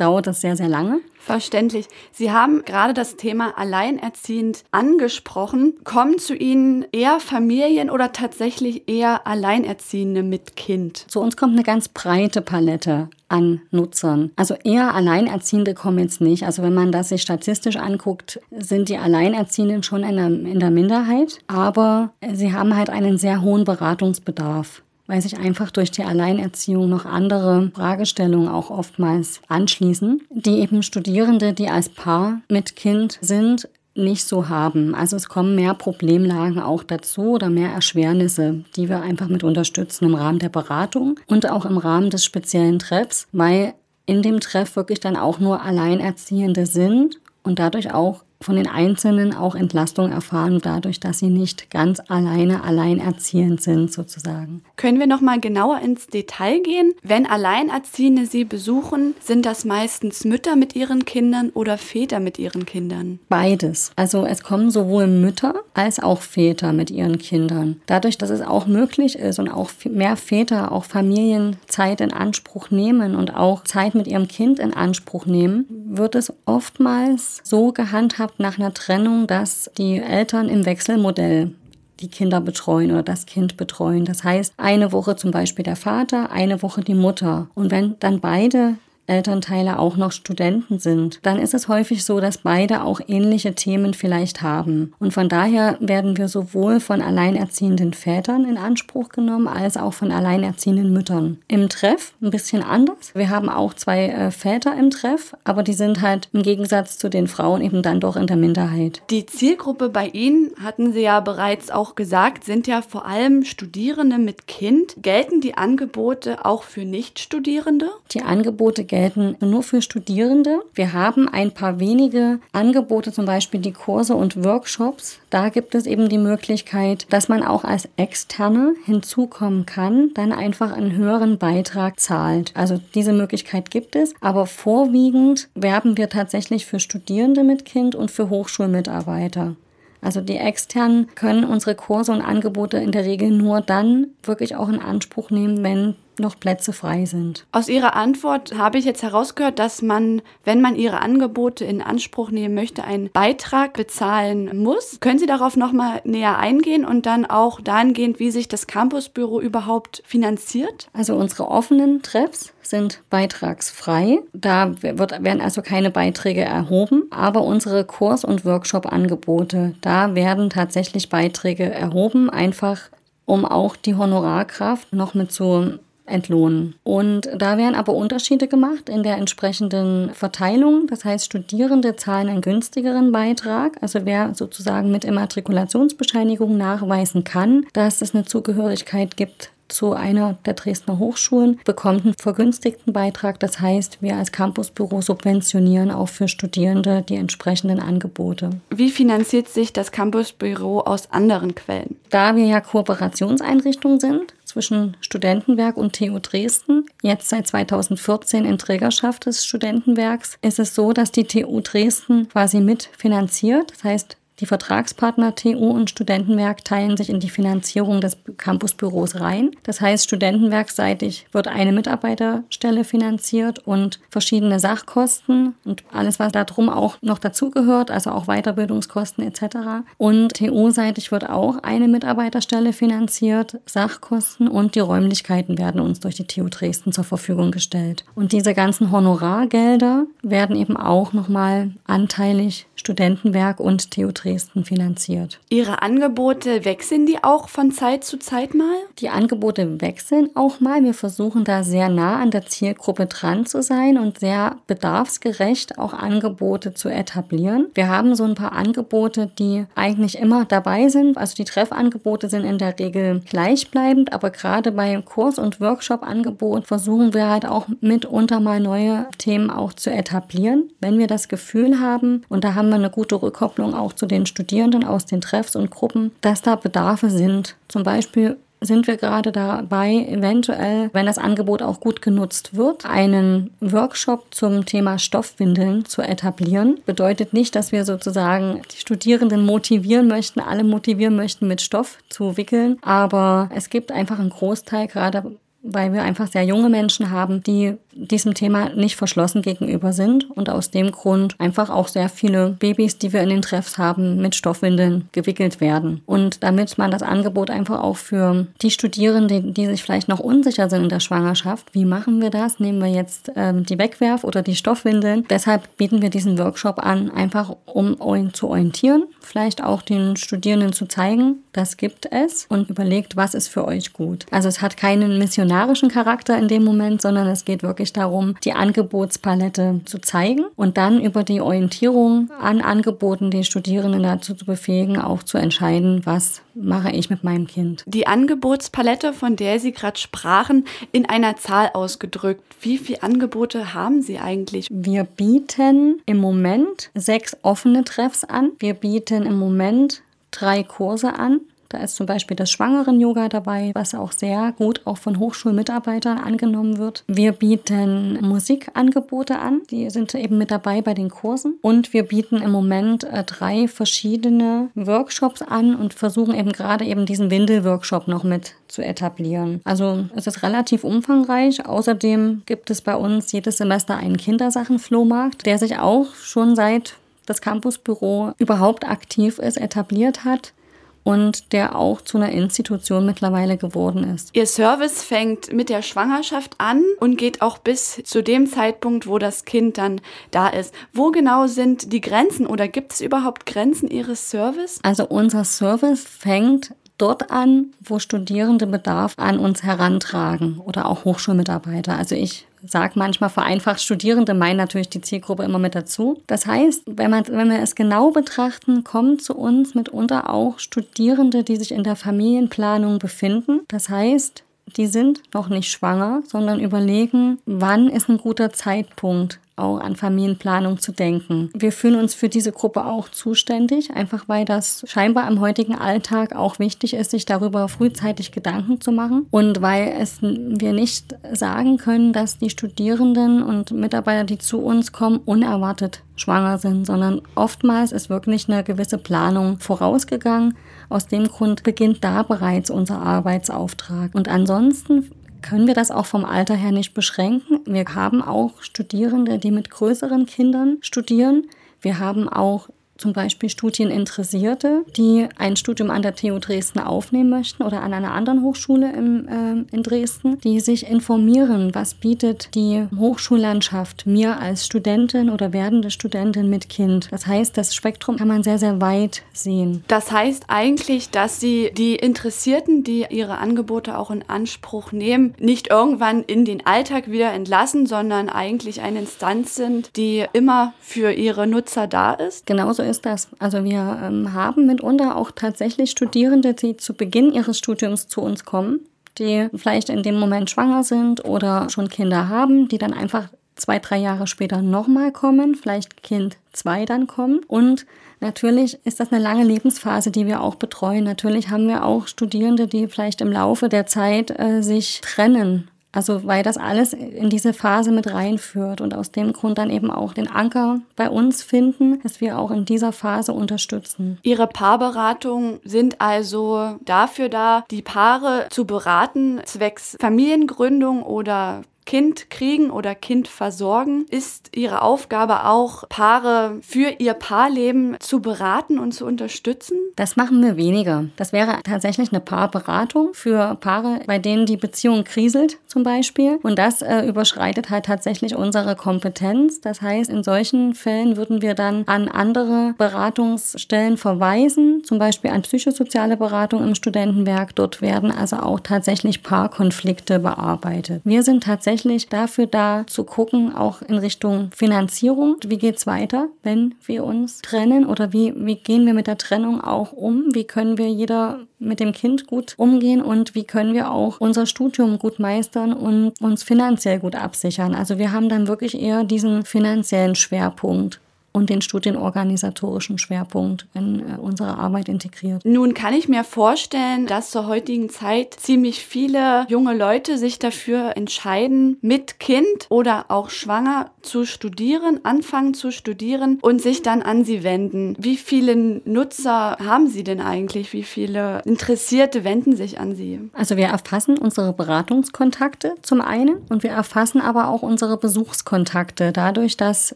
dauert 0.00 0.26
das 0.26 0.40
sehr, 0.40 0.56
sehr 0.56 0.68
lange. 0.68 1.00
Verständlich. 1.18 1.86
Sie 2.12 2.32
haben 2.32 2.64
gerade 2.64 2.94
das 2.94 3.16
Thema 3.16 3.58
alleinerziehend 3.58 4.64
angesprochen. 4.70 5.74
Kommen 5.84 6.18
zu 6.18 6.34
Ihnen 6.34 6.86
eher 6.92 7.20
Familien 7.20 7.90
oder 7.90 8.12
tatsächlich 8.12 8.88
eher 8.88 9.26
Alleinerziehende 9.26 10.22
mit 10.22 10.56
Kind? 10.56 11.04
Zu 11.10 11.20
uns 11.20 11.36
kommt 11.36 11.52
eine 11.52 11.62
ganz 11.62 11.88
breite 11.88 12.40
Palette 12.40 13.10
an 13.28 13.60
Nutzern. 13.70 14.30
Also 14.36 14.54
eher 14.64 14.94
Alleinerziehende 14.94 15.74
kommen 15.74 15.98
jetzt 15.98 16.20
nicht. 16.20 16.44
Also 16.44 16.62
wenn 16.62 16.74
man 16.74 16.90
das 16.90 17.10
sich 17.10 17.22
statistisch 17.22 17.76
anguckt, 17.76 18.40
sind 18.50 18.88
die 18.88 18.96
Alleinerziehenden 18.96 19.82
schon 19.82 20.02
in 20.02 20.16
der, 20.16 20.26
in 20.26 20.58
der 20.58 20.70
Minderheit, 20.70 21.38
aber 21.46 22.12
sie 22.32 22.52
haben 22.52 22.74
halt 22.74 22.90
einen 22.90 23.18
sehr 23.18 23.42
hohen 23.42 23.64
Beratungsbedarf 23.64 24.82
weil 25.10 25.20
sich 25.20 25.38
einfach 25.38 25.72
durch 25.72 25.90
die 25.90 26.04
Alleinerziehung 26.04 26.88
noch 26.88 27.04
andere 27.04 27.72
Fragestellungen 27.74 28.48
auch 28.48 28.70
oftmals 28.70 29.40
anschließen, 29.48 30.22
die 30.30 30.60
eben 30.60 30.84
Studierende, 30.84 31.52
die 31.52 31.68
als 31.68 31.88
Paar 31.88 32.42
mit 32.48 32.76
Kind 32.76 33.18
sind, 33.20 33.68
nicht 33.96 34.24
so 34.24 34.48
haben. 34.48 34.94
Also 34.94 35.16
es 35.16 35.28
kommen 35.28 35.56
mehr 35.56 35.74
Problemlagen 35.74 36.60
auch 36.60 36.84
dazu 36.84 37.32
oder 37.32 37.50
mehr 37.50 37.72
Erschwernisse, 37.72 38.64
die 38.76 38.88
wir 38.88 39.02
einfach 39.02 39.26
mit 39.26 39.42
unterstützen 39.42 40.04
im 40.04 40.14
Rahmen 40.14 40.38
der 40.38 40.48
Beratung 40.48 41.18
und 41.26 41.50
auch 41.50 41.66
im 41.66 41.76
Rahmen 41.76 42.10
des 42.10 42.24
speziellen 42.24 42.78
Treffs, 42.78 43.26
weil 43.32 43.74
in 44.06 44.22
dem 44.22 44.38
Treff 44.38 44.76
wirklich 44.76 45.00
dann 45.00 45.16
auch 45.16 45.40
nur 45.40 45.62
Alleinerziehende 45.62 46.66
sind 46.66 47.20
und 47.42 47.58
dadurch 47.58 47.92
auch 47.92 48.22
von 48.42 48.56
den 48.56 48.66
Einzelnen 48.66 49.34
auch 49.34 49.54
Entlastung 49.54 50.12
erfahren, 50.12 50.60
dadurch, 50.62 50.98
dass 50.98 51.18
sie 51.18 51.28
nicht 51.28 51.70
ganz 51.70 52.00
alleine 52.08 52.64
alleinerziehend 52.64 53.60
sind, 53.60 53.92
sozusagen. 53.92 54.62
Können 54.76 54.98
wir 54.98 55.06
noch 55.06 55.20
mal 55.20 55.38
genauer 55.40 55.80
ins 55.80 56.06
Detail 56.06 56.60
gehen? 56.60 56.94
Wenn 57.02 57.26
Alleinerziehende 57.26 58.24
Sie 58.24 58.44
besuchen, 58.44 59.14
sind 59.20 59.44
das 59.44 59.66
meistens 59.66 60.24
Mütter 60.24 60.56
mit 60.56 60.74
ihren 60.74 61.04
Kindern 61.04 61.50
oder 61.50 61.76
Väter 61.76 62.18
mit 62.18 62.38
ihren 62.38 62.64
Kindern? 62.64 63.18
Beides. 63.28 63.92
Also 63.96 64.24
es 64.24 64.42
kommen 64.42 64.70
sowohl 64.70 65.06
Mütter 65.06 65.54
als 65.74 66.00
auch 66.00 66.22
Väter 66.22 66.72
mit 66.72 66.90
ihren 66.90 67.18
Kindern. 67.18 67.82
Dadurch, 67.84 68.16
dass 68.16 68.30
es 68.30 68.40
auch 68.40 68.66
möglich 68.66 69.18
ist 69.18 69.38
und 69.38 69.50
auch 69.50 69.70
mehr 69.84 70.16
Väter 70.16 70.72
auch 70.72 70.84
Familienzeit 70.84 72.00
in 72.00 72.14
Anspruch 72.14 72.70
nehmen 72.70 73.16
und 73.16 73.36
auch 73.36 73.64
Zeit 73.64 73.94
mit 73.94 74.06
ihrem 74.06 74.28
Kind 74.28 74.58
in 74.58 74.72
Anspruch 74.72 75.26
nehmen, 75.26 75.66
wird 75.68 76.14
es 76.14 76.32
oftmals 76.46 77.40
so 77.44 77.72
gehandhabt, 77.72 78.29
gehabt 78.30 78.40
nach 78.40 78.58
einer 78.58 78.74
Trennung, 78.74 79.26
dass 79.26 79.70
die 79.76 79.98
Eltern 79.98 80.48
im 80.48 80.64
Wechselmodell 80.64 81.52
die 82.00 82.08
Kinder 82.08 82.40
betreuen 82.40 82.92
oder 82.92 83.02
das 83.02 83.26
Kind 83.26 83.56
betreuen. 83.56 84.04
Das 84.04 84.24
heißt, 84.24 84.54
eine 84.56 84.92
Woche 84.92 85.16
zum 85.16 85.32
Beispiel 85.32 85.64
der 85.64 85.76
Vater, 85.76 86.30
eine 86.30 86.62
Woche 86.62 86.82
die 86.82 86.94
Mutter. 86.94 87.48
Und 87.54 87.70
wenn 87.70 87.96
dann 87.98 88.20
beide 88.20 88.76
Elternteile 89.06 89.78
auch 89.78 89.96
noch 89.96 90.12
Studenten 90.12 90.78
sind, 90.78 91.18
dann 91.22 91.38
ist 91.38 91.54
es 91.54 91.68
häufig 91.68 92.04
so, 92.04 92.20
dass 92.20 92.38
beide 92.38 92.84
auch 92.84 93.00
ähnliche 93.08 93.54
Themen 93.54 93.94
vielleicht 93.94 94.42
haben. 94.42 94.92
Und 94.98 95.12
von 95.12 95.28
daher 95.28 95.76
werden 95.80 96.16
wir 96.16 96.28
sowohl 96.28 96.80
von 96.80 97.02
alleinerziehenden 97.02 97.92
Vätern 97.92 98.44
in 98.44 98.56
Anspruch 98.56 99.08
genommen, 99.08 99.48
als 99.48 99.76
auch 99.76 99.94
von 99.94 100.12
alleinerziehenden 100.12 100.92
Müttern. 100.92 101.38
Im 101.48 101.68
Treff 101.68 102.14
ein 102.22 102.30
bisschen 102.30 102.62
anders. 102.62 103.14
Wir 103.14 103.30
haben 103.30 103.48
auch 103.48 103.74
zwei 103.74 104.08
äh, 104.08 104.30
Väter 104.30 104.76
im 104.76 104.90
Treff, 104.90 105.34
aber 105.44 105.62
die 105.62 105.72
sind 105.72 106.00
halt 106.00 106.28
im 106.32 106.42
Gegensatz 106.42 106.98
zu 106.98 107.08
den 107.08 107.26
Frauen 107.26 107.62
eben 107.62 107.82
dann 107.82 108.00
doch 108.00 108.16
in 108.16 108.26
der 108.26 108.36
Minderheit. 108.36 109.02
Die 109.10 109.26
Zielgruppe 109.26 109.88
bei 109.88 110.08
Ihnen, 110.08 110.52
hatten 110.62 110.92
Sie 110.92 111.02
ja 111.02 111.20
bereits 111.20 111.70
auch 111.70 111.94
gesagt, 111.94 112.44
sind 112.44 112.66
ja 112.66 112.82
vor 112.82 113.06
allem 113.06 113.44
Studierende 113.44 114.18
mit 114.18 114.46
Kind. 114.46 114.96
Gelten 115.02 115.40
die 115.40 115.56
Angebote 115.56 116.44
auch 116.44 116.62
für 116.62 116.84
Nichtstudierende? 116.84 117.90
Die 118.12 118.22
Angebote 118.22 118.84
gelten 118.90 119.36
nur 119.40 119.62
für 119.62 119.80
Studierende. 119.80 120.60
Wir 120.74 120.92
haben 120.92 121.28
ein 121.28 121.52
paar 121.52 121.78
wenige 121.78 122.40
Angebote, 122.52 123.12
zum 123.12 123.24
Beispiel 123.24 123.60
die 123.60 123.72
Kurse 123.72 124.16
und 124.16 124.44
Workshops. 124.44 125.20
Da 125.30 125.48
gibt 125.48 125.76
es 125.76 125.86
eben 125.86 126.08
die 126.08 126.18
Möglichkeit, 126.18 127.06
dass 127.08 127.28
man 127.28 127.44
auch 127.44 127.62
als 127.62 127.88
Externe 127.96 128.74
hinzukommen 128.84 129.64
kann, 129.64 130.10
dann 130.14 130.32
einfach 130.32 130.72
einen 130.72 130.96
höheren 130.96 131.38
Beitrag 131.38 132.00
zahlt. 132.00 132.50
Also 132.54 132.80
diese 132.94 133.12
Möglichkeit 133.12 133.70
gibt 133.70 133.94
es, 133.94 134.12
aber 134.20 134.46
vorwiegend 134.46 135.48
werben 135.54 135.96
wir 135.96 136.08
tatsächlich 136.08 136.66
für 136.66 136.80
Studierende 136.80 137.44
mit 137.44 137.64
Kind 137.64 137.94
und 137.94 138.10
für 138.10 138.28
Hochschulmitarbeiter. 138.28 139.54
Also 140.02 140.20
die 140.20 140.36
externen 140.36 141.08
können 141.14 141.44
unsere 141.44 141.74
Kurse 141.74 142.10
und 142.10 142.22
Angebote 142.22 142.78
in 142.78 142.90
der 142.90 143.04
Regel 143.04 143.30
nur 143.30 143.60
dann 143.60 144.08
wirklich 144.22 144.56
auch 144.56 144.68
in 144.68 144.80
Anspruch 144.80 145.30
nehmen, 145.30 145.62
wenn 145.62 145.94
noch 146.20 146.38
Plätze 146.38 146.72
frei 146.72 147.04
sind. 147.04 147.46
Aus 147.52 147.68
Ihrer 147.68 147.96
Antwort 147.96 148.56
habe 148.56 148.78
ich 148.78 148.84
jetzt 148.84 149.02
herausgehört, 149.02 149.58
dass 149.58 149.82
man, 149.82 150.22
wenn 150.44 150.60
man 150.60 150.76
Ihre 150.76 151.00
Angebote 151.00 151.64
in 151.64 151.82
Anspruch 151.82 152.30
nehmen 152.30 152.54
möchte, 152.54 152.84
einen 152.84 153.10
Beitrag 153.10 153.74
bezahlen 153.74 154.56
muss. 154.62 154.98
Können 155.00 155.18
Sie 155.18 155.26
darauf 155.26 155.56
noch 155.56 155.72
mal 155.72 156.00
näher 156.04 156.38
eingehen 156.38 156.84
und 156.84 157.06
dann 157.06 157.26
auch 157.26 157.60
dahingehend, 157.60 158.18
wie 158.18 158.30
sich 158.30 158.48
das 158.48 158.66
Campusbüro 158.66 159.40
überhaupt 159.40 160.02
finanziert? 160.06 160.88
Also 160.92 161.16
unsere 161.16 161.48
offenen 161.48 162.02
Treffs 162.02 162.52
sind 162.62 163.02
beitragsfrei. 163.10 164.20
Da 164.32 164.80
wird, 164.82 165.22
werden 165.22 165.40
also 165.40 165.62
keine 165.62 165.90
Beiträge 165.90 166.42
erhoben, 166.42 167.04
aber 167.10 167.42
unsere 167.42 167.84
Kurs- 167.84 168.24
und 168.24 168.44
Workshop-Angebote, 168.44 169.74
da 169.80 170.14
werden 170.14 170.50
tatsächlich 170.50 171.08
Beiträge 171.08 171.70
erhoben, 171.70 172.30
einfach 172.30 172.90
um 173.26 173.44
auch 173.44 173.76
die 173.76 173.94
Honorarkraft 173.94 174.92
noch 174.92 175.14
mit 175.14 175.30
zu 175.30 175.78
entlohnen. 176.10 176.74
Und 176.84 177.28
da 177.36 177.56
werden 177.56 177.74
aber 177.74 177.94
Unterschiede 177.94 178.48
gemacht 178.48 178.88
in 178.88 179.02
der 179.02 179.16
entsprechenden 179.16 180.10
Verteilung. 180.14 180.86
Das 180.88 181.04
heißt, 181.04 181.26
Studierende 181.26 181.96
zahlen 181.96 182.28
einen 182.28 182.40
günstigeren 182.40 183.12
Beitrag. 183.12 183.76
Also 183.80 184.00
wer 184.04 184.34
sozusagen 184.34 184.90
mit 184.90 185.04
Immatrikulationsbescheinigung 185.04 186.56
nachweisen 186.56 187.24
kann, 187.24 187.66
dass 187.72 188.02
es 188.02 188.14
eine 188.14 188.24
Zugehörigkeit 188.24 189.16
gibt 189.16 189.50
zu 189.70 189.92
einer 189.92 190.36
der 190.44 190.54
Dresdner 190.54 190.98
Hochschulen, 190.98 191.60
bekommt 191.64 192.04
einen 192.04 192.14
vergünstigten 192.14 192.92
Beitrag. 192.92 193.40
Das 193.40 193.60
heißt, 193.60 193.98
wir 194.00 194.16
als 194.16 194.32
Campusbüro 194.32 195.00
subventionieren 195.00 195.90
auch 195.90 196.08
für 196.08 196.28
Studierende 196.28 197.02
die 197.02 197.16
entsprechenden 197.16 197.80
Angebote. 197.80 198.50
Wie 198.70 198.90
finanziert 198.90 199.48
sich 199.48 199.72
das 199.72 199.92
Campusbüro 199.92 200.80
aus 200.80 201.10
anderen 201.10 201.54
Quellen? 201.54 201.96
Da 202.10 202.36
wir 202.36 202.46
ja 202.46 202.60
Kooperationseinrichtungen 202.60 204.00
sind, 204.00 204.34
zwischen 204.50 204.96
Studentenwerk 205.00 205.76
und 205.76 205.94
TU 205.94 206.18
Dresden. 206.18 206.86
Jetzt 207.02 207.28
seit 207.28 207.46
2014 207.46 208.44
in 208.44 208.58
Trägerschaft 208.58 209.26
des 209.26 209.46
Studentenwerks 209.46 210.38
ist 210.42 210.58
es 210.58 210.74
so, 210.74 210.92
dass 210.92 211.12
die 211.12 211.24
TU 211.24 211.60
Dresden 211.60 212.28
quasi 212.28 212.60
mitfinanziert. 212.60 213.72
Das 213.72 213.84
heißt, 213.84 214.16
die 214.40 214.46
Vertragspartner 214.46 215.34
TU 215.34 215.70
und 215.70 215.90
Studentenwerk 215.90 216.64
teilen 216.64 216.96
sich 216.96 217.10
in 217.10 217.20
die 217.20 217.28
Finanzierung 217.28 218.00
des 218.00 218.16
Campusbüros 218.38 219.20
rein. 219.20 219.50
Das 219.64 219.80
heißt, 219.80 220.04
studentenwerkseitig 220.04 221.26
wird 221.32 221.46
eine 221.46 221.72
Mitarbeiterstelle 221.72 222.84
finanziert 222.84 223.58
und 223.60 224.00
verschiedene 224.08 224.58
Sachkosten 224.58 225.54
und 225.64 225.84
alles, 225.92 226.18
was 226.18 226.32
darum 226.32 226.70
auch 226.70 226.96
noch 227.02 227.18
dazugehört, 227.18 227.90
also 227.90 228.10
auch 228.12 228.26
Weiterbildungskosten 228.26 229.24
etc. 229.26 229.84
Und 229.98 230.34
TU-seitig 230.34 231.12
wird 231.12 231.28
auch 231.28 231.58
eine 231.62 231.88
Mitarbeiterstelle 231.88 232.72
finanziert, 232.72 233.58
Sachkosten 233.66 234.48
und 234.48 234.74
die 234.74 234.80
Räumlichkeiten 234.80 235.58
werden 235.58 235.80
uns 235.80 236.00
durch 236.00 236.14
die 236.14 236.26
TU 236.26 236.48
Dresden 236.48 236.92
zur 236.92 237.04
Verfügung 237.04 237.50
gestellt. 237.50 238.04
Und 238.14 238.32
diese 238.32 238.54
ganzen 238.54 238.90
Honorargelder 238.90 240.06
werden 240.22 240.56
eben 240.56 240.76
auch 240.78 241.12
nochmal 241.12 241.72
anteilig 241.84 242.66
Studentenwerk 242.74 243.60
und 243.60 243.90
TU 243.90 244.10
Dresden 244.12 244.29
finanziert. 244.38 245.40
Ihre 245.48 245.82
Angebote 245.82 246.64
wechseln 246.64 247.06
die 247.06 247.22
auch 247.22 247.48
von 247.48 247.72
Zeit 247.72 248.04
zu 248.04 248.18
Zeit 248.18 248.54
mal? 248.54 248.76
Die 248.98 249.08
Angebote 249.08 249.80
wechseln 249.80 250.30
auch 250.34 250.60
mal. 250.60 250.82
Wir 250.82 250.94
versuchen 250.94 251.44
da 251.44 251.62
sehr 251.62 251.88
nah 251.88 252.20
an 252.20 252.30
der 252.30 252.46
Zielgruppe 252.46 253.06
dran 253.06 253.46
zu 253.46 253.62
sein 253.62 253.98
und 253.98 254.20
sehr 254.20 254.56
bedarfsgerecht 254.66 255.78
auch 255.78 255.92
Angebote 255.92 256.74
zu 256.74 256.88
etablieren. 256.88 257.68
Wir 257.74 257.88
haben 257.88 258.14
so 258.14 258.24
ein 258.24 258.34
paar 258.34 258.52
Angebote, 258.52 259.30
die 259.38 259.66
eigentlich 259.74 260.18
immer 260.18 260.44
dabei 260.44 260.88
sind. 260.88 261.16
Also 261.16 261.34
die 261.34 261.44
Treffangebote 261.44 262.28
sind 262.28 262.44
in 262.44 262.58
der 262.58 262.78
Regel 262.78 263.20
gleichbleibend, 263.20 264.12
aber 264.12 264.30
gerade 264.30 264.72
bei 264.72 265.00
Kurs- 265.02 265.38
und 265.38 265.60
Workshop-Angebot 265.60 266.66
versuchen 266.66 267.14
wir 267.14 267.28
halt 267.28 267.46
auch 267.46 267.66
mitunter 267.80 268.40
mal 268.40 268.60
neue 268.60 269.06
Themen 269.18 269.50
auch 269.50 269.72
zu 269.72 269.90
etablieren. 269.90 270.70
Wenn 270.80 270.98
wir 270.98 271.06
das 271.06 271.28
Gefühl 271.28 271.80
haben, 271.80 272.22
und 272.28 272.44
da 272.44 272.54
haben 272.54 272.68
wir 272.68 272.76
eine 272.76 272.90
gute 272.90 273.20
Rückkopplung 273.20 273.74
auch 273.74 273.92
zu 273.92 274.06
den 274.06 274.19
Studierenden 274.26 274.84
aus 274.84 275.06
den 275.06 275.20
Treffs 275.20 275.56
und 275.56 275.70
Gruppen, 275.70 276.12
dass 276.20 276.42
da 276.42 276.56
Bedarfe 276.56 277.10
sind. 277.10 277.56
Zum 277.68 277.82
Beispiel 277.82 278.36
sind 278.60 278.86
wir 278.86 278.96
gerade 278.96 279.32
dabei, 279.32 280.06
eventuell, 280.08 280.90
wenn 280.92 281.06
das 281.06 281.18
Angebot 281.18 281.62
auch 281.62 281.80
gut 281.80 282.02
genutzt 282.02 282.54
wird, 282.54 282.84
einen 282.84 283.50
Workshop 283.60 284.34
zum 284.34 284.66
Thema 284.66 284.98
Stoffwindeln 284.98 285.86
zu 285.86 286.02
etablieren. 286.02 286.78
Bedeutet 286.84 287.32
nicht, 287.32 287.56
dass 287.56 287.72
wir 287.72 287.84
sozusagen 287.84 288.60
die 288.72 288.76
Studierenden 288.76 289.46
motivieren 289.46 290.08
möchten, 290.08 290.40
alle 290.40 290.64
motivieren 290.64 291.16
möchten, 291.16 291.48
mit 291.48 291.62
Stoff 291.62 291.98
zu 292.10 292.36
wickeln, 292.36 292.78
aber 292.82 293.48
es 293.54 293.70
gibt 293.70 293.92
einfach 293.92 294.18
einen 294.18 294.30
Großteil, 294.30 294.86
gerade 294.88 295.36
weil 295.62 295.92
wir 295.92 296.02
einfach 296.02 296.26
sehr 296.26 296.44
junge 296.44 296.70
Menschen 296.70 297.10
haben, 297.10 297.42
die 297.42 297.76
diesem 297.92 298.34
Thema 298.34 298.70
nicht 298.70 298.96
verschlossen 298.96 299.42
gegenüber 299.42 299.92
sind 299.92 300.30
und 300.30 300.50
aus 300.50 300.70
dem 300.70 300.90
Grund 300.90 301.34
einfach 301.38 301.70
auch 301.70 301.88
sehr 301.88 302.08
viele 302.08 302.50
Babys, 302.58 302.98
die 302.98 303.12
wir 303.12 303.22
in 303.22 303.28
den 303.28 303.42
Treffs 303.42 303.78
haben, 303.78 304.20
mit 304.20 304.34
Stoffwindeln 304.34 305.08
gewickelt 305.12 305.60
werden. 305.60 306.02
Und 306.06 306.42
damit 306.42 306.78
man 306.78 306.90
das 306.90 307.02
Angebot 307.02 307.50
einfach 307.50 307.82
auch 307.82 307.96
für 307.96 308.46
die 308.62 308.70
Studierenden, 308.70 309.54
die 309.54 309.66
sich 309.66 309.82
vielleicht 309.82 310.08
noch 310.08 310.20
unsicher 310.20 310.68
sind 310.68 310.84
in 310.84 310.88
der 310.88 311.00
Schwangerschaft, 311.00 311.66
wie 311.72 311.84
machen 311.84 312.20
wir 312.20 312.30
das? 312.30 312.60
Nehmen 312.60 312.80
wir 312.80 312.90
jetzt 312.90 313.32
ähm, 313.36 313.64
die 313.64 313.78
Wegwerf 313.78 314.24
oder 314.24 314.42
die 314.42 314.56
Stoffwindeln? 314.56 315.26
Deshalb 315.28 315.76
bieten 315.76 316.02
wir 316.02 316.10
diesen 316.10 316.38
Workshop 316.38 316.78
an, 316.78 317.10
einfach 317.10 317.56
um 317.66 317.96
zu 318.32 318.48
orientieren, 318.48 319.04
vielleicht 319.20 319.62
auch 319.62 319.82
den 319.82 320.16
Studierenden 320.16 320.72
zu 320.72 320.86
zeigen, 320.86 321.36
das 321.52 321.76
gibt 321.76 322.06
es 322.10 322.46
und 322.48 322.70
überlegt, 322.70 323.16
was 323.16 323.34
ist 323.34 323.48
für 323.48 323.66
euch 323.66 323.92
gut. 323.92 324.26
Also 324.30 324.48
es 324.48 324.60
hat 324.60 324.76
keinen 324.76 325.18
missionarischen 325.18 325.88
Charakter 325.88 326.38
in 326.38 326.48
dem 326.48 326.64
Moment, 326.64 327.02
sondern 327.02 327.26
es 327.28 327.44
geht 327.44 327.62
wirklich 327.62 327.79
wirklich 327.80 327.92
darum, 327.94 328.34
die 328.44 328.52
Angebotspalette 328.52 329.80
zu 329.86 329.98
zeigen 330.00 330.44
und 330.54 330.76
dann 330.76 331.00
über 331.00 331.24
die 331.24 331.40
Orientierung 331.40 332.30
an 332.38 332.60
Angeboten 332.60 333.30
die 333.30 333.42
Studierenden 333.42 334.02
dazu 334.02 334.34
zu 334.34 334.44
befähigen, 334.44 334.98
auch 334.98 335.22
zu 335.22 335.38
entscheiden, 335.38 336.02
was 336.04 336.42
mache 336.54 336.90
ich 336.90 337.08
mit 337.08 337.24
meinem 337.24 337.46
Kind. 337.46 337.84
Die 337.86 338.06
Angebotspalette, 338.06 339.14
von 339.14 339.36
der 339.36 339.58
Sie 339.60 339.72
gerade 339.72 339.98
sprachen, 339.98 340.66
in 340.92 341.08
einer 341.08 341.36
Zahl 341.36 341.70
ausgedrückt. 341.72 342.42
Wie 342.60 342.76
viele 342.76 343.02
Angebote 343.02 343.72
haben 343.72 344.02
Sie 344.02 344.18
eigentlich? 344.18 344.68
Wir 344.70 345.04
bieten 345.04 346.02
im 346.04 346.18
Moment 346.18 346.90
sechs 346.94 347.34
offene 347.42 347.84
Treffs 347.84 348.24
an. 348.24 348.52
Wir 348.58 348.74
bieten 348.74 349.24
im 349.24 349.38
Moment 349.38 350.02
drei 350.30 350.62
Kurse 350.62 351.14
an. 351.18 351.40
Da 351.70 351.78
ist 351.78 351.94
zum 351.94 352.06
Beispiel 352.06 352.36
das 352.36 352.50
Schwangeren-Yoga 352.50 353.28
dabei, 353.28 353.70
was 353.74 353.94
auch 353.94 354.10
sehr 354.10 354.52
gut 354.58 354.82
auch 354.86 354.98
von 354.98 355.20
Hochschulmitarbeitern 355.20 356.18
angenommen 356.18 356.78
wird. 356.78 357.04
Wir 357.06 357.30
bieten 357.30 358.18
Musikangebote 358.20 359.38
an, 359.38 359.62
die 359.70 359.88
sind 359.90 360.12
eben 360.16 360.36
mit 360.36 360.50
dabei 360.50 360.82
bei 360.82 360.94
den 360.94 361.10
Kursen. 361.10 361.58
Und 361.62 361.92
wir 361.92 362.02
bieten 362.02 362.42
im 362.42 362.50
Moment 362.50 363.04
äh, 363.04 363.22
drei 363.22 363.68
verschiedene 363.68 364.70
Workshops 364.74 365.42
an 365.42 365.76
und 365.76 365.94
versuchen 365.94 366.34
eben 366.34 366.50
gerade 366.50 366.84
eben 366.84 367.06
diesen 367.06 367.30
Windel-Workshop 367.30 368.08
noch 368.08 368.24
mit 368.24 368.54
zu 368.66 368.82
etablieren. 368.82 369.60
Also 369.62 370.06
es 370.16 370.26
ist 370.26 370.42
relativ 370.42 370.82
umfangreich. 370.82 371.66
Außerdem 371.66 372.42
gibt 372.46 372.70
es 372.70 372.80
bei 372.80 372.96
uns 372.96 373.30
jedes 373.30 373.58
Semester 373.58 373.96
einen 373.96 374.16
Kindersachenflohmarkt, 374.16 375.46
der 375.46 375.58
sich 375.58 375.78
auch 375.78 376.14
schon 376.16 376.56
seit 376.56 376.96
das 377.26 377.40
Campusbüro 377.40 378.32
überhaupt 378.38 378.88
aktiv 378.88 379.38
ist, 379.38 379.56
etabliert 379.56 380.24
hat 380.24 380.52
und 381.02 381.52
der 381.52 381.76
auch 381.76 382.00
zu 382.00 382.18
einer 382.18 382.32
Institution 382.32 383.06
mittlerweile 383.06 383.56
geworden 383.56 384.04
ist. 384.14 384.30
Ihr 384.32 384.46
Service 384.46 385.02
fängt 385.02 385.52
mit 385.52 385.68
der 385.68 385.82
Schwangerschaft 385.82 386.54
an 386.58 386.82
und 387.00 387.16
geht 387.16 387.42
auch 387.42 387.58
bis 387.58 388.02
zu 388.04 388.22
dem 388.22 388.46
Zeitpunkt, 388.46 389.06
wo 389.06 389.18
das 389.18 389.44
Kind 389.44 389.78
dann 389.78 390.00
da 390.30 390.48
ist. 390.48 390.74
Wo 390.92 391.10
genau 391.10 391.46
sind 391.46 391.92
die 391.92 392.00
Grenzen 392.00 392.46
oder 392.46 392.68
gibt 392.68 392.92
es 392.92 393.00
überhaupt 393.00 393.46
Grenzen 393.46 393.88
Ihres 393.88 394.30
Service? 394.30 394.80
Also 394.82 395.06
unser 395.06 395.44
Service 395.44 396.04
fängt 396.04 396.74
dort 396.98 397.30
an, 397.30 397.72
wo 397.80 397.98
Studierende 397.98 398.66
Bedarf 398.66 399.14
an 399.16 399.38
uns 399.38 399.62
herantragen 399.62 400.58
oder 400.58 400.86
auch 400.86 401.04
Hochschulmitarbeiter. 401.04 401.96
Also 401.96 402.14
ich 402.14 402.46
sage 402.66 402.92
manchmal 402.96 403.30
vereinfacht, 403.30 403.80
Studierende 403.80 404.34
meinen 404.34 404.56
natürlich 404.56 404.88
die 404.88 405.00
Zielgruppe 405.00 405.44
immer 405.44 405.58
mit 405.58 405.74
dazu. 405.74 406.22
Das 406.26 406.46
heißt, 406.46 406.82
wenn, 406.86 407.10
man, 407.10 407.26
wenn 407.28 407.50
wir 407.50 407.60
es 407.60 407.74
genau 407.74 408.10
betrachten, 408.10 408.84
kommen 408.84 409.18
zu 409.18 409.36
uns 409.36 409.74
mitunter 409.74 410.30
auch 410.30 410.58
Studierende, 410.58 411.44
die 411.44 411.56
sich 411.56 411.72
in 411.72 411.84
der 411.84 411.96
Familienplanung 411.96 412.98
befinden. 412.98 413.60
Das 413.68 413.88
heißt, 413.88 414.44
die 414.76 414.86
sind 414.86 415.22
noch 415.34 415.48
nicht 415.48 415.70
schwanger, 415.70 416.22
sondern 416.26 416.60
überlegen, 416.60 417.38
wann 417.46 417.88
ist 417.88 418.08
ein 418.08 418.18
guter 418.18 418.52
Zeitpunkt, 418.52 419.40
auch 419.60 419.78
an 419.78 419.96
Familienplanung 419.96 420.78
zu 420.78 420.92
denken. 420.92 421.50
Wir 421.54 421.72
fühlen 421.72 421.98
uns 421.98 422.14
für 422.14 422.28
diese 422.28 422.52
Gruppe 422.52 422.84
auch 422.84 423.08
zuständig, 423.08 423.92
einfach 423.92 424.28
weil 424.28 424.44
das 424.44 424.84
scheinbar 424.86 425.28
im 425.28 425.40
heutigen 425.40 425.74
Alltag 425.74 426.34
auch 426.34 426.58
wichtig 426.58 426.94
ist, 426.94 427.10
sich 427.10 427.24
darüber 427.24 427.68
frühzeitig 427.68 428.32
Gedanken 428.32 428.80
zu 428.80 428.92
machen 428.92 429.26
und 429.30 429.62
weil 429.62 429.94
es 429.98 430.18
wir 430.22 430.72
nicht 430.72 431.14
sagen 431.32 431.76
können, 431.76 432.12
dass 432.12 432.38
die 432.38 432.50
Studierenden 432.50 433.42
und 433.42 433.70
Mitarbeiter, 433.72 434.24
die 434.24 434.38
zu 434.38 434.60
uns 434.60 434.92
kommen, 434.92 435.20
unerwartet 435.24 436.02
schwanger 436.20 436.58
sind, 436.58 436.86
sondern 436.86 437.22
oftmals 437.34 437.92
ist 437.92 438.10
wirklich 438.10 438.48
eine 438.48 438.62
gewisse 438.62 438.98
Planung 438.98 439.58
vorausgegangen. 439.58 440.56
Aus 440.88 441.06
dem 441.06 441.26
Grund 441.26 441.62
beginnt 441.62 442.04
da 442.04 442.22
bereits 442.22 442.70
unser 442.70 443.00
Arbeitsauftrag. 443.00 444.14
Und 444.14 444.28
ansonsten 444.28 445.10
können 445.42 445.66
wir 445.66 445.74
das 445.74 445.90
auch 445.90 446.06
vom 446.06 446.24
Alter 446.24 446.54
her 446.54 446.72
nicht 446.72 446.94
beschränken. 446.94 447.60
Wir 447.66 447.84
haben 447.94 448.22
auch 448.22 448.62
Studierende, 448.62 449.38
die 449.38 449.50
mit 449.50 449.70
größeren 449.70 450.26
Kindern 450.26 450.78
studieren. 450.80 451.48
Wir 451.80 451.98
haben 451.98 452.28
auch 452.28 452.68
zum 453.00 453.12
Beispiel 453.12 453.48
Studieninteressierte, 453.48 454.84
die 454.96 455.26
ein 455.36 455.56
Studium 455.56 455.90
an 455.90 456.02
der 456.02 456.14
TU 456.14 456.38
Dresden 456.38 456.80
aufnehmen 456.80 457.30
möchten 457.30 457.62
oder 457.62 457.82
an 457.82 457.94
einer 457.94 458.12
anderen 458.12 458.42
Hochschule 458.42 458.92
im, 458.92 459.26
äh, 459.26 459.74
in 459.74 459.82
Dresden, 459.82 460.38
die 460.40 460.60
sich 460.60 460.86
informieren, 460.86 461.74
was 461.74 461.94
bietet 461.94 462.54
die 462.54 462.86
Hochschullandschaft 462.96 464.06
mir 464.06 464.38
als 464.38 464.66
Studentin 464.66 465.30
oder 465.30 465.52
werdende 465.52 465.90
Studentin 465.90 466.50
mit 466.50 466.68
Kind. 466.68 467.08
Das 467.10 467.26
heißt, 467.26 467.56
das 467.56 467.74
Spektrum 467.74 468.16
kann 468.16 468.28
man 468.28 468.42
sehr, 468.42 468.58
sehr 468.58 468.80
weit 468.80 469.22
sehen. 469.32 469.82
Das 469.88 470.12
heißt 470.12 470.44
eigentlich, 470.48 471.10
dass 471.10 471.40
Sie 471.40 471.70
die 471.76 471.96
Interessierten, 471.96 472.84
die 472.84 473.06
ihre 473.08 473.38
Angebote 473.38 473.96
auch 473.96 474.10
in 474.10 474.24
Anspruch 474.28 474.92
nehmen, 474.92 475.34
nicht 475.38 475.70
irgendwann 475.70 476.22
in 476.22 476.44
den 476.44 476.66
Alltag 476.66 477.10
wieder 477.10 477.32
entlassen, 477.32 477.86
sondern 477.86 478.28
eigentlich 478.28 478.82
eine 478.82 479.00
Instanz 479.00 479.54
sind, 479.54 479.96
die 479.96 480.26
immer 480.32 480.74
für 480.80 481.12
ihre 481.12 481.46
Nutzer 481.46 481.86
da 481.86 482.12
ist. 482.12 482.46
Genauso 482.46 482.82
ist 482.90 483.06
das. 483.06 483.28
Also 483.38 483.64
wir 483.64 484.00
ähm, 484.02 484.32
haben 484.34 484.66
mitunter 484.66 485.16
auch 485.16 485.30
tatsächlich 485.30 485.90
Studierende, 485.90 486.54
die 486.54 486.76
zu 486.76 486.94
Beginn 486.94 487.32
ihres 487.32 487.58
Studiums 487.58 488.08
zu 488.08 488.20
uns 488.20 488.44
kommen, 488.44 488.80
die 489.18 489.48
vielleicht 489.54 489.88
in 489.88 490.02
dem 490.02 490.18
Moment 490.18 490.50
schwanger 490.50 490.84
sind 490.84 491.24
oder 491.24 491.70
schon 491.70 491.88
Kinder 491.88 492.28
haben, 492.28 492.68
die 492.68 492.78
dann 492.78 492.92
einfach 492.92 493.28
zwei, 493.56 493.78
drei 493.78 493.98
Jahre 493.98 494.26
später 494.26 494.62
nochmal 494.62 495.12
kommen, 495.12 495.54
vielleicht 495.54 496.02
Kind 496.02 496.36
zwei 496.52 496.84
dann 496.84 497.06
kommen. 497.06 497.40
Und 497.46 497.86
natürlich 498.20 498.78
ist 498.84 499.00
das 499.00 499.12
eine 499.12 499.22
lange 499.22 499.44
Lebensphase, 499.44 500.10
die 500.10 500.26
wir 500.26 500.42
auch 500.42 500.56
betreuen. 500.56 501.04
Natürlich 501.04 501.50
haben 501.50 501.68
wir 501.68 501.84
auch 501.84 502.06
Studierende, 502.06 502.66
die 502.66 502.88
vielleicht 502.88 503.20
im 503.20 503.32
Laufe 503.32 503.68
der 503.68 503.86
Zeit 503.86 504.36
äh, 504.38 504.62
sich 504.62 505.00
trennen 505.02 505.69
also 505.92 506.24
weil 506.24 506.42
das 506.42 506.56
alles 506.56 506.92
in 506.92 507.30
diese 507.30 507.52
Phase 507.52 507.90
mit 507.90 508.12
reinführt 508.12 508.80
und 508.80 508.94
aus 508.94 509.10
dem 509.10 509.32
Grund 509.32 509.58
dann 509.58 509.70
eben 509.70 509.90
auch 509.90 510.12
den 510.12 510.28
Anker 510.28 510.80
bei 510.96 511.10
uns 511.10 511.42
finden, 511.42 512.00
dass 512.02 512.20
wir 512.20 512.38
auch 512.38 512.50
in 512.50 512.64
dieser 512.64 512.92
Phase 512.92 513.32
unterstützen. 513.32 514.18
Ihre 514.22 514.46
Paarberatungen 514.46 515.60
sind 515.64 516.00
also 516.00 516.76
dafür 516.84 517.28
da, 517.28 517.64
die 517.70 517.82
Paare 517.82 518.46
zu 518.50 518.64
beraten, 518.64 519.40
zwecks 519.44 519.96
Familiengründung 520.00 521.02
oder 521.02 521.62
Kind 521.86 522.30
kriegen 522.30 522.70
oder 522.70 522.94
Kind 522.94 523.26
versorgen, 523.26 524.06
ist 524.10 524.50
ihre 524.54 524.82
Aufgabe 524.82 525.46
auch, 525.46 525.88
Paare 525.88 526.58
für 526.62 526.94
ihr 526.98 527.14
Paarleben 527.14 527.96
zu 528.00 528.20
beraten 528.20 528.78
und 528.78 528.92
zu 528.92 529.06
unterstützen? 529.06 529.76
Das 529.96 530.16
machen 530.16 530.42
wir 530.42 530.56
weniger. 530.56 531.06
Das 531.16 531.32
wäre 531.32 531.58
tatsächlich 531.64 532.12
eine 532.12 532.20
Paarberatung 532.20 533.10
für 533.12 533.56
Paare, 533.60 534.00
bei 534.06 534.18
denen 534.18 534.46
die 534.46 534.56
Beziehung 534.56 535.04
kriselt 535.04 535.58
zum 535.66 535.82
Beispiel. 535.82 536.38
Und 536.42 536.58
das 536.58 536.82
äh, 536.82 537.06
überschreitet 537.06 537.70
halt 537.70 537.86
tatsächlich 537.86 538.36
unsere 538.36 538.76
Kompetenz. 538.76 539.60
Das 539.60 539.82
heißt, 539.82 540.10
in 540.10 540.22
solchen 540.22 540.74
Fällen 540.74 541.16
würden 541.16 541.42
wir 541.42 541.54
dann 541.54 541.84
an 541.86 542.08
andere 542.08 542.74
Beratungsstellen 542.78 543.96
verweisen, 543.96 544.84
zum 544.84 544.98
Beispiel 544.98 545.30
an 545.30 545.42
psychosoziale 545.42 546.16
Beratung 546.16 546.62
im 546.62 546.74
Studentenwerk. 546.74 547.54
Dort 547.56 547.82
werden 547.82 548.12
also 548.12 548.36
auch 548.36 548.60
tatsächlich 548.60 549.22
Paarkonflikte 549.22 550.18
bearbeitet. 550.18 551.02
Wir 551.04 551.22
sind 551.22 551.42
tatsächlich 551.42 551.69
tatsächlich 551.70 552.08
dafür 552.08 552.46
da 552.46 552.84
zu 552.88 553.04
gucken, 553.04 553.54
auch 553.54 553.80
in 553.82 553.96
Richtung 553.96 554.50
Finanzierung. 554.52 555.36
Wie 555.46 555.56
geht 555.56 555.76
es 555.76 555.86
weiter, 555.86 556.26
wenn 556.42 556.74
wir 556.84 557.04
uns 557.04 557.42
trennen 557.42 557.86
oder 557.86 558.12
wie, 558.12 558.34
wie 558.36 558.56
gehen 558.56 558.86
wir 558.86 558.94
mit 558.94 559.06
der 559.06 559.18
Trennung 559.18 559.60
auch 559.60 559.92
um? 559.92 560.24
Wie 560.32 560.42
können 560.42 560.78
wir 560.78 560.88
jeder 560.88 561.38
mit 561.60 561.78
dem 561.78 561.92
Kind 561.92 562.26
gut 562.26 562.54
umgehen 562.56 563.02
und 563.02 563.36
wie 563.36 563.44
können 563.44 563.72
wir 563.72 563.92
auch 563.92 564.20
unser 564.20 564.46
Studium 564.46 564.98
gut 564.98 565.20
meistern 565.20 565.72
und 565.72 566.20
uns 566.20 566.42
finanziell 566.42 566.98
gut 566.98 567.14
absichern? 567.14 567.76
Also 567.76 567.98
wir 567.98 568.10
haben 568.10 568.28
dann 568.28 568.48
wirklich 568.48 568.80
eher 568.80 569.04
diesen 569.04 569.44
finanziellen 569.44 570.16
Schwerpunkt 570.16 571.00
und 571.32 571.50
den 571.50 571.62
studienorganisatorischen 571.62 572.98
Schwerpunkt 572.98 573.66
in 573.74 574.00
äh, 574.00 574.18
unsere 574.18 574.58
Arbeit 574.58 574.88
integriert. 574.88 575.44
Nun 575.44 575.74
kann 575.74 575.94
ich 575.94 576.08
mir 576.08 576.24
vorstellen, 576.24 577.06
dass 577.06 577.30
zur 577.30 577.46
heutigen 577.46 577.88
Zeit 577.90 578.34
ziemlich 578.34 578.84
viele 578.84 579.46
junge 579.48 579.74
Leute 579.74 580.18
sich 580.18 580.38
dafür 580.38 580.96
entscheiden, 580.96 581.76
mit 581.80 582.18
Kind 582.18 582.66
oder 582.68 583.06
auch 583.08 583.30
schwanger 583.30 583.90
zu 584.02 584.24
studieren, 584.24 585.00
anfangen 585.04 585.54
zu 585.54 585.70
studieren 585.70 586.38
und 586.40 586.60
sich 586.60 586.82
dann 586.82 587.02
an 587.02 587.24
sie 587.24 587.42
wenden. 587.42 587.96
Wie 587.98 588.16
viele 588.16 588.56
Nutzer 588.84 589.56
haben 589.58 589.88
Sie 589.88 590.04
denn 590.04 590.20
eigentlich? 590.20 590.72
Wie 590.72 590.82
viele 590.82 591.42
Interessierte 591.44 592.24
wenden 592.24 592.56
sich 592.56 592.80
an 592.80 592.94
Sie? 592.94 593.20
Also 593.32 593.56
wir 593.56 593.66
erfassen 593.66 594.18
unsere 594.18 594.52
Beratungskontakte 594.52 595.74
zum 595.82 596.00
einen 596.00 596.38
und 596.48 596.62
wir 596.62 596.70
erfassen 596.70 597.20
aber 597.20 597.48
auch 597.48 597.62
unsere 597.62 597.96
Besuchskontakte 597.96 599.12
dadurch, 599.12 599.56
dass 599.56 599.94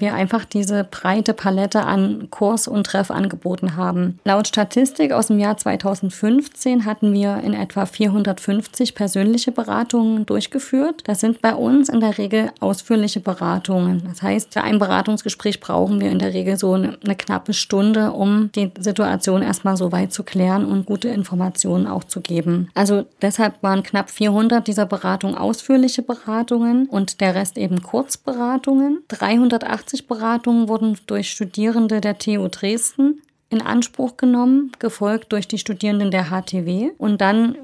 wir 0.00 0.14
einfach 0.14 0.44
diese 0.44 0.84
breite 0.84 1.23
breite 1.24 1.32
Palette 1.32 1.84
an 1.84 2.28
Kurs- 2.30 2.68
und 2.68 2.84
Treffangeboten 2.84 3.76
haben. 3.76 4.18
Laut 4.24 4.46
Statistik 4.46 5.12
aus 5.12 5.28
dem 5.28 5.38
Jahr 5.38 5.56
2015 5.56 6.84
hatten 6.84 7.12
wir 7.14 7.40
in 7.42 7.54
etwa 7.54 7.86
450 7.86 8.94
persönliche 8.94 9.52
Beratungen 9.52 10.26
durchgeführt. 10.26 11.02
Das 11.06 11.20
sind 11.20 11.40
bei 11.40 11.54
uns 11.54 11.88
in 11.88 12.00
der 12.00 12.18
Regel 12.18 12.50
ausführliche 12.60 13.20
Beratungen. 13.20 14.02
Das 14.06 14.22
heißt, 14.22 14.52
für 14.52 14.62
ein 14.62 14.78
Beratungsgespräch 14.78 15.60
brauchen 15.60 16.00
wir 16.00 16.10
in 16.10 16.18
der 16.18 16.34
Regel 16.34 16.58
so 16.58 16.74
eine, 16.74 16.98
eine 17.02 17.16
knappe 17.16 17.54
Stunde, 17.54 18.12
um 18.12 18.50
die 18.54 18.70
Situation 18.78 19.40
erstmal 19.40 19.78
so 19.78 19.92
weit 19.92 20.12
zu 20.12 20.24
klären 20.24 20.66
und 20.66 20.84
gute 20.84 21.08
Informationen 21.08 21.86
auch 21.86 22.04
zu 22.04 22.20
geben. 22.20 22.68
Also 22.74 23.04
deshalb 23.22 23.62
waren 23.62 23.82
knapp 23.82 24.10
400 24.10 24.66
dieser 24.66 24.84
Beratungen 24.84 25.36
ausführliche 25.36 26.02
Beratungen 26.02 26.86
und 26.86 27.20
der 27.20 27.34
Rest 27.34 27.56
eben 27.56 27.82
Kurzberatungen. 27.82 28.98
380 29.08 30.06
Beratungen 30.06 30.68
wurden 30.68 30.98
durch 31.06 31.13
Studierende 31.22 32.00
der 32.00 32.18
TU 32.18 32.48
Dresden 32.48 33.22
in 33.50 33.62
Anspruch 33.62 34.16
genommen, 34.16 34.72
gefolgt 34.78 35.32
durch 35.32 35.46
die 35.46 35.58
Studierenden 35.58 36.10
der 36.10 36.24
HTW 36.30 36.90
und 36.98 37.20
dann 37.20 37.56